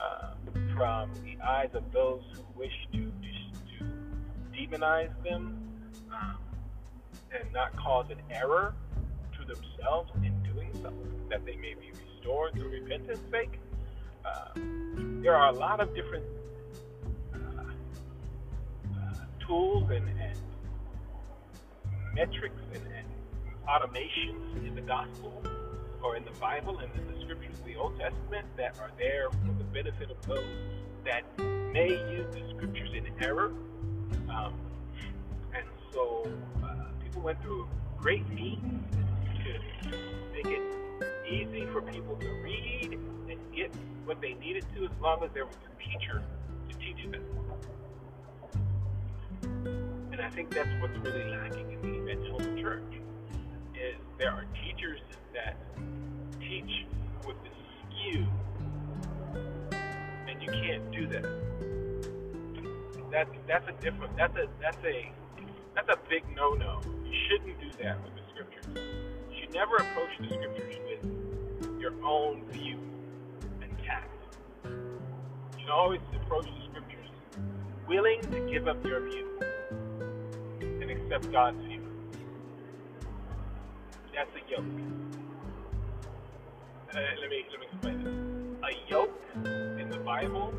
uh, 0.00 0.34
from 0.76 1.10
the 1.24 1.36
eyes 1.44 1.70
of 1.74 1.90
those 1.92 2.22
who 2.32 2.42
wish 2.58 2.72
to, 2.92 2.98
to, 2.98 3.78
to 3.78 3.84
demonize 4.56 5.10
them 5.24 5.58
um, 6.12 6.36
and 7.32 7.52
not 7.52 7.74
cause 7.76 8.06
an 8.10 8.18
error 8.30 8.74
to 9.38 9.44
themselves 9.44 10.10
in 10.22 10.34
doing 10.42 10.70
so, 10.82 10.92
that 11.28 11.44
they 11.44 11.56
may 11.56 11.74
be 11.74 11.90
restored 11.90 12.54
through 12.54 12.68
repentance 12.68 13.20
sake. 13.30 13.58
Uh, 14.24 14.48
there 15.22 15.34
are 15.34 15.48
a 15.48 15.52
lot 15.52 15.80
of 15.80 15.94
different 15.94 16.24
uh, 17.34 17.38
uh, 18.94 19.14
tools 19.46 19.90
and, 19.90 20.08
and 20.08 20.38
metrics 22.14 22.60
and, 22.74 22.82
and, 22.86 23.06
automations 23.68 24.66
in 24.66 24.74
the 24.74 24.80
gospel 24.80 25.42
or 26.02 26.16
in 26.16 26.24
the 26.24 26.30
Bible 26.40 26.78
and 26.78 26.90
in 26.94 27.06
the 27.12 27.20
scriptures 27.20 27.52
of 27.58 27.64
the 27.66 27.76
Old 27.76 27.98
Testament 27.98 28.46
that 28.56 28.78
are 28.80 28.90
there 28.96 29.28
for 29.28 29.52
the 29.58 29.64
benefit 29.64 30.10
of 30.10 30.26
those 30.26 30.42
that 31.04 31.22
may 31.70 31.90
use 31.90 32.26
the 32.32 32.42
scriptures 32.56 32.88
in 32.94 33.04
error. 33.22 33.52
Um, 34.30 34.54
and 35.54 35.66
so 35.92 36.26
people 37.08 37.22
went 37.22 37.40
through 37.40 37.66
great 37.96 38.28
means 38.28 38.84
to 39.42 39.88
make 40.30 40.44
it 40.44 40.60
easy 41.26 41.64
for 41.72 41.80
people 41.80 42.14
to 42.16 42.28
read 42.42 42.98
and 43.30 43.38
get 43.56 43.74
what 44.04 44.20
they 44.20 44.34
needed 44.34 44.62
to 44.76 44.84
as 44.84 44.90
long 45.00 45.22
as 45.24 45.30
there 45.32 45.46
was 45.46 45.54
a 45.64 45.82
teacher 45.82 46.22
to 46.68 46.76
teach 46.76 47.10
them. 47.10 47.24
And 50.12 50.20
I 50.20 50.28
think 50.28 50.50
that's 50.50 50.68
what's 50.82 50.98
really 50.98 51.30
lacking 51.30 51.72
in 51.72 51.80
the 51.80 52.12
evangelical 52.12 52.62
church 52.62 52.92
is 53.74 53.96
there 54.18 54.30
are 54.30 54.44
teachers 54.66 55.00
that 55.32 55.56
teach 56.40 56.84
with 57.26 57.36
the 57.42 57.50
skew 57.88 58.26
and 60.28 60.42
you 60.42 60.48
can't 60.50 60.90
do 60.92 61.06
that. 61.06 61.24
That's 63.10 63.30
that's 63.46 63.66
a 63.66 63.82
different 63.82 64.14
that's 64.18 64.36
a 64.36 64.46
that's 64.60 64.84
a 64.84 65.10
that's 65.74 65.88
a 65.88 65.96
big 66.10 66.24
no-no. 66.34 66.80
You 66.84 66.97
shouldn't 67.28 67.60
do 67.60 67.70
that 67.82 68.02
with 68.02 68.14
the 68.14 68.22
scriptures. 68.32 68.64
You 69.30 69.36
should 69.40 69.52
never 69.52 69.76
approach 69.76 70.10
the 70.20 70.28
scriptures 70.28 70.76
with 70.88 71.80
your 71.80 71.92
own 72.02 72.44
view 72.50 72.78
and 73.60 73.70
tact. 73.84 74.08
You 74.64 75.60
should 75.60 75.70
always 75.70 76.00
approach 76.14 76.46
the 76.46 76.70
scriptures 76.70 77.08
willing 77.86 78.20
to 78.22 78.50
give 78.50 78.66
up 78.66 78.82
your 78.84 79.00
view 79.08 79.40
and 80.60 80.90
accept 80.90 81.30
God's 81.30 81.62
view. 81.64 81.82
That's 84.14 84.30
a 84.34 84.50
yoke. 84.50 84.64
Uh, 86.94 87.00
let 87.20 87.30
me 87.30 87.44
let 87.50 87.60
me 87.60 87.66
explain 87.72 88.04
this. 88.04 88.14
A 88.64 88.90
yoke 88.90 89.20
in 89.78 89.88
the 89.90 89.98
Bible 89.98 90.52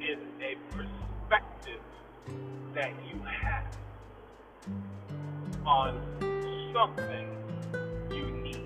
is 0.00 0.18
a 0.42 0.56
perspective 0.74 1.80
that 2.74 2.92
you 3.08 3.20
have 3.22 3.57
on 5.68 6.00
something 6.72 7.28
you 8.10 8.24
need. 8.42 8.64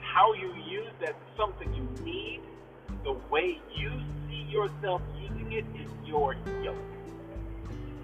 How 0.00 0.32
you 0.32 0.54
use 0.66 0.88
that 1.02 1.14
something 1.36 1.68
you 1.74 1.86
need, 2.02 2.40
the 3.04 3.12
way 3.30 3.60
you 3.76 3.90
see 4.28 4.46
yourself 4.48 5.02
using 5.20 5.52
it 5.52 5.66
is 5.78 5.90
your 6.06 6.34
yoke. 6.64 6.76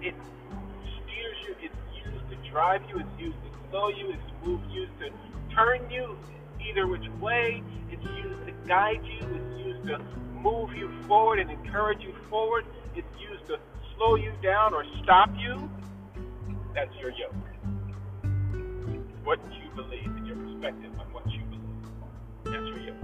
It 0.03 0.13
steers 1.01 1.37
you, 1.47 1.55
it's 1.63 1.75
used 2.05 2.29
to 2.29 2.51
drive 2.51 2.83
you, 2.87 2.99
it's 2.99 3.19
used 3.19 3.37
to 3.37 3.49
slow 3.71 3.89
you, 3.89 4.13
it's 4.13 4.71
used 4.71 4.99
to 4.99 5.09
turn 5.55 5.89
you 5.89 6.15
either 6.61 6.85
which 6.85 7.09
way, 7.19 7.63
it's 7.89 8.03
used 8.03 8.45
to 8.45 8.53
guide 8.67 9.01
you, 9.03 9.27
it's 9.33 9.65
used 9.65 9.87
to 9.87 9.97
move 10.43 10.75
you 10.75 10.91
forward 11.07 11.39
and 11.39 11.49
encourage 11.49 12.01
you 12.01 12.13
forward, 12.29 12.65
it's 12.95 13.07
used 13.19 13.47
to 13.47 13.57
slow 13.95 14.13
you 14.13 14.31
down 14.43 14.75
or 14.75 14.85
stop 15.01 15.31
you 15.35 15.67
that's 16.79 16.95
your 17.01 17.11
yoke. 17.11 17.33
What 19.25 19.39
you 19.51 19.69
believe 19.75 20.15
and 20.15 20.25
your 20.25 20.37
perspective 20.37 20.97
on 20.97 21.11
what 21.11 21.29
you 21.29 21.41
believe. 21.43 21.83
That's 22.45 22.55
your 22.55 22.79
yoke. 22.79 22.95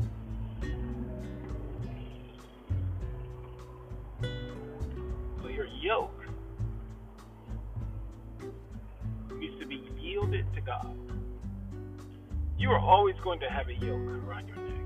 So 5.42 5.50
your 5.50 5.68
yoke 5.82 6.22
needs 9.34 9.60
to 9.60 9.66
be 9.68 9.84
yielded 10.00 10.46
to 10.56 10.62
God. 10.62 10.98
You 12.58 12.72
are 12.72 12.80
always 12.80 13.16
going 13.26 13.42
to 13.42 13.50
have 13.50 13.68
a 13.68 13.74
yoke 13.74 14.08
around 14.26 14.48
your 14.48 14.56
neck. 14.56 14.86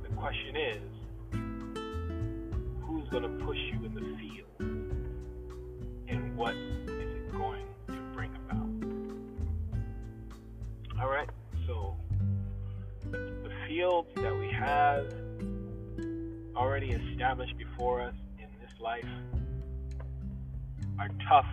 The 0.00 0.14
question 0.16 0.54
is, 0.54 0.80
who's 2.82 3.08
going 3.08 3.24
to 3.24 3.44
push 3.44 3.58
you 3.58 3.84
in 3.84 3.94
the 3.94 4.00
field? 4.16 4.45
And 6.08 6.36
what 6.36 6.54
is 6.54 6.88
it 6.88 7.32
going 7.32 7.64
to 7.88 7.94
bring 8.14 8.30
about? 8.48 8.68
All 11.00 11.08
right, 11.08 11.28
so 11.66 11.96
the 13.10 13.50
fields 13.68 14.08
that 14.16 14.36
we 14.36 14.50
have 14.50 15.12
already 16.56 16.92
established 16.92 17.56
before 17.58 18.00
us 18.00 18.14
in 18.38 18.48
this 18.60 18.70
life 18.80 19.04
are 20.98 21.10
tough 21.28 21.46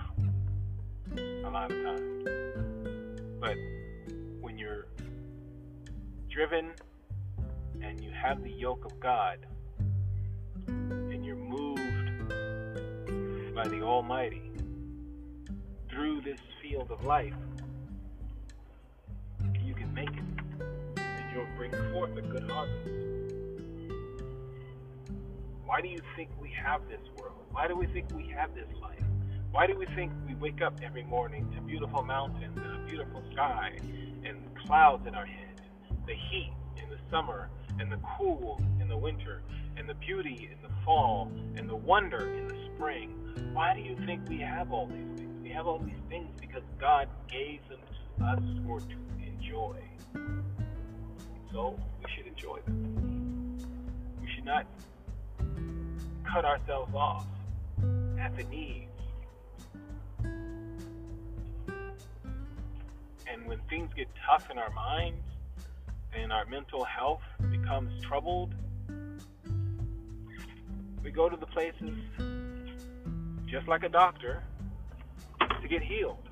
a 1.18 1.50
lot 1.50 1.72
of 1.72 1.84
times. 1.84 2.24
But 3.40 3.58
when 4.40 4.58
you're 4.58 4.88
driven 6.30 6.72
and 7.82 8.02
you 8.02 8.12
have 8.12 8.42
the 8.44 8.52
yoke 8.52 8.86
of 8.86 9.00
God 9.00 9.46
and 10.68 11.26
you're 11.26 11.36
moved 11.36 11.93
by 13.54 13.68
the 13.68 13.82
Almighty 13.82 14.42
through 15.90 16.22
this 16.22 16.40
field 16.62 16.90
of 16.90 17.06
life, 17.06 17.34
you 19.64 19.76
can 19.76 19.94
make 19.94 20.10
it 20.10 20.24
and 20.98 21.36
you'll 21.36 21.46
bring 21.56 21.72
forth 21.92 22.18
a 22.18 22.22
good 22.22 22.50
harvest. 22.50 22.90
Why 25.66 25.82
do 25.82 25.88
you 25.88 26.00
think 26.16 26.30
we 26.42 26.52
have 26.64 26.82
this 26.90 27.02
world? 27.20 27.46
Why 27.52 27.68
do 27.68 27.76
we 27.76 27.86
think 27.88 28.08
we 28.16 28.28
have 28.36 28.56
this 28.56 28.68
life? 28.82 29.04
Why 29.52 29.68
do 29.68 29.78
we 29.78 29.86
think 29.96 30.12
we 30.28 30.34
wake 30.34 30.64
up 30.64 30.74
every 30.84 31.04
morning 31.04 31.52
to 31.56 31.62
beautiful 31.62 32.02
mountains 32.02 32.58
and 32.58 32.76
a 32.76 32.88
beautiful 32.88 33.22
sky 33.34 33.78
and 34.26 34.38
clouds 34.66 35.06
in 35.06 35.14
our 35.14 35.28
head, 35.28 35.62
the 36.08 36.16
heat 36.32 36.54
in 36.82 36.90
the 36.90 36.98
summer 37.12 37.50
and 37.80 37.92
the 37.92 38.00
cool 38.18 38.62
in 38.80 38.88
the 38.88 38.98
winter 38.98 39.42
and 39.78 39.88
the 39.88 39.94
beauty 39.96 40.50
in 40.52 40.62
the 40.62 40.74
fall 40.86 41.32
and 41.56 41.70
the 41.70 41.76
wonder 41.76 42.34
in 42.36 42.48
the 42.48 42.58
spring? 42.76 43.14
Why 43.54 43.74
do 43.74 43.82
you 43.82 43.96
think 44.06 44.22
we 44.28 44.40
have 44.40 44.72
all 44.72 44.88
these 44.88 45.18
things? 45.18 45.44
We 45.44 45.50
have 45.50 45.68
all 45.68 45.80
these 45.80 46.02
things 46.10 46.30
because 46.40 46.64
God 46.80 47.10
gave 47.28 47.60
them 47.70 47.80
to 48.18 48.26
us 48.26 48.44
for 48.66 48.80
to 48.80 48.96
enjoy. 49.26 49.78
So 51.52 51.80
we 52.04 52.12
should 52.16 52.28
enjoy 52.28 52.60
them. 52.66 53.58
We 54.22 54.28
should 54.34 54.46
not 54.46 54.66
cut 56.24 56.46
ourselves 56.46 56.94
off 56.96 57.28
at 58.20 58.36
the 58.36 58.44
knees. 58.46 58.88
And 63.28 63.46
when 63.48 63.60
things 63.70 63.92
get 63.96 64.08
tough 64.28 64.50
in 64.50 64.58
our 64.58 64.72
minds 64.72 65.22
and 66.16 66.32
our 66.32 66.46
mental 66.46 66.84
health 66.84 67.22
becomes 67.74 68.06
troubled, 68.06 68.54
we 71.04 71.10
go 71.10 71.28
to 71.28 71.36
the 71.36 71.46
places 71.48 71.98
just 73.48 73.68
like 73.68 73.84
a 73.84 73.90
doctor 73.90 74.44
to 75.60 75.68
get 75.68 75.82
healed. 75.82 76.30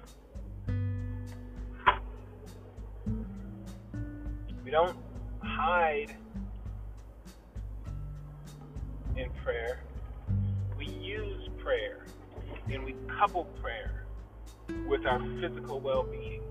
We 4.64 4.70
don't 4.70 4.96
hide 5.42 6.16
in 9.16 9.28
prayer. 9.44 9.80
We 10.78 10.86
use 10.86 11.50
prayer 11.58 12.06
and 12.72 12.84
we 12.86 12.94
couple 13.20 13.46
prayer 13.64 14.06
with 14.88 15.08
our 15.08 15.20
physical 15.42 15.80
well 15.80 16.04
being. 16.04 16.44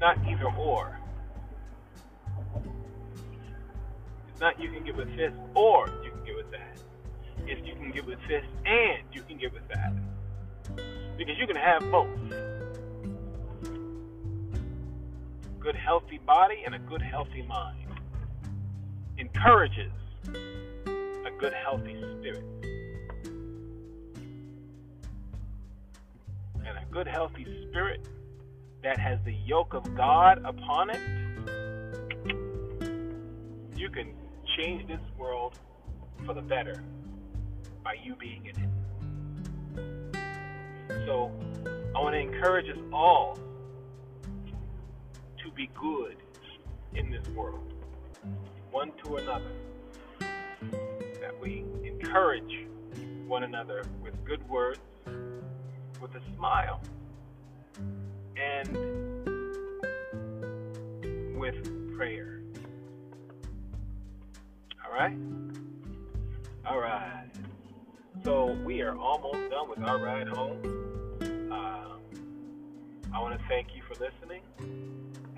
Not 0.00 0.18
either 0.26 0.52
or. 0.58 1.00
Not 4.40 4.58
you 4.58 4.70
can 4.70 4.84
give 4.84 4.98
a 4.98 5.04
fist 5.04 5.36
or 5.54 5.86
you 6.02 6.10
can 6.10 6.24
give 6.24 6.36
with 6.36 6.50
that. 6.50 6.78
It's 7.46 7.60
you 7.66 7.74
can 7.74 7.92
give 7.92 8.06
with 8.06 8.18
fist 8.26 8.46
and 8.64 9.02
you 9.12 9.22
can 9.22 9.38
give 9.38 9.52
with 9.52 9.68
that. 9.68 9.92
Because 11.18 11.36
you 11.38 11.46
can 11.46 11.56
have 11.56 11.82
both. 11.90 12.08
Good 15.60 15.76
healthy 15.76 16.18
body 16.26 16.62
and 16.64 16.74
a 16.74 16.78
good 16.78 17.02
healthy 17.02 17.42
mind 17.42 17.76
encourages 19.18 19.92
a 20.28 21.30
good, 21.38 21.52
healthy 21.52 21.96
spirit. 22.18 22.44
And 26.64 26.78
a 26.78 26.84
good, 26.90 27.06
healthy 27.06 27.46
spirit 27.68 28.06
that 28.82 28.98
has 28.98 29.18
the 29.26 29.34
yoke 29.44 29.74
of 29.74 29.94
God 29.94 30.42
upon 30.44 30.88
it, 30.90 31.00
you 33.76 33.90
can 33.90 34.14
change 34.56 34.86
this 34.88 35.00
world 35.18 35.58
for 36.24 36.34
the 36.34 36.42
better 36.42 36.82
by 37.82 37.96
you 38.02 38.14
being 38.16 38.46
in 38.46 38.62
it. 38.62 38.68
So, 41.06 41.30
I 41.94 42.00
want 42.00 42.14
to 42.14 42.20
encourage 42.20 42.68
us 42.68 42.78
all 42.92 43.38
to 45.44 45.50
be 45.56 45.70
good 45.74 46.16
in 46.94 47.10
this 47.10 47.26
world 47.28 47.70
one 48.70 48.92
to 49.04 49.16
another, 49.16 49.50
that 51.20 51.38
we 51.40 51.64
encourage 51.84 52.66
one 53.26 53.42
another 53.42 53.82
with 54.02 54.14
good 54.24 54.48
words, 54.48 54.80
with 56.00 56.14
a 56.14 56.22
smile, 56.36 56.80
and 58.36 58.68
with 61.36 61.96
prayer. 61.96 62.39
All 64.90 64.96
right? 64.96 65.16
All 66.66 66.80
right. 66.80 67.28
So 68.24 68.56
we 68.64 68.80
are 68.82 68.96
almost 68.96 69.50
done 69.50 69.70
with 69.70 69.78
our 69.80 69.98
ride 69.98 70.26
home. 70.26 70.58
Um, 71.52 72.00
I 73.14 73.20
want 73.20 73.38
to 73.38 73.46
thank 73.48 73.68
you 73.74 73.82
for 73.86 73.94
listening 74.02 74.42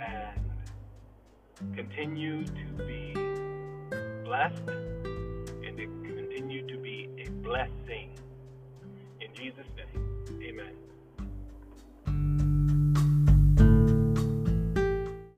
and 0.00 1.76
continue 1.76 2.44
to 2.44 2.64
be 2.78 3.12
blessed 4.24 4.68
and 4.68 5.76
to 5.76 5.86
continue 5.86 6.66
to 6.66 6.78
be 6.78 7.10
a 7.18 7.30
blessing. 7.44 8.18
In 9.20 9.34
Jesus' 9.34 9.66
name, 9.76 10.42
amen. 10.42 10.81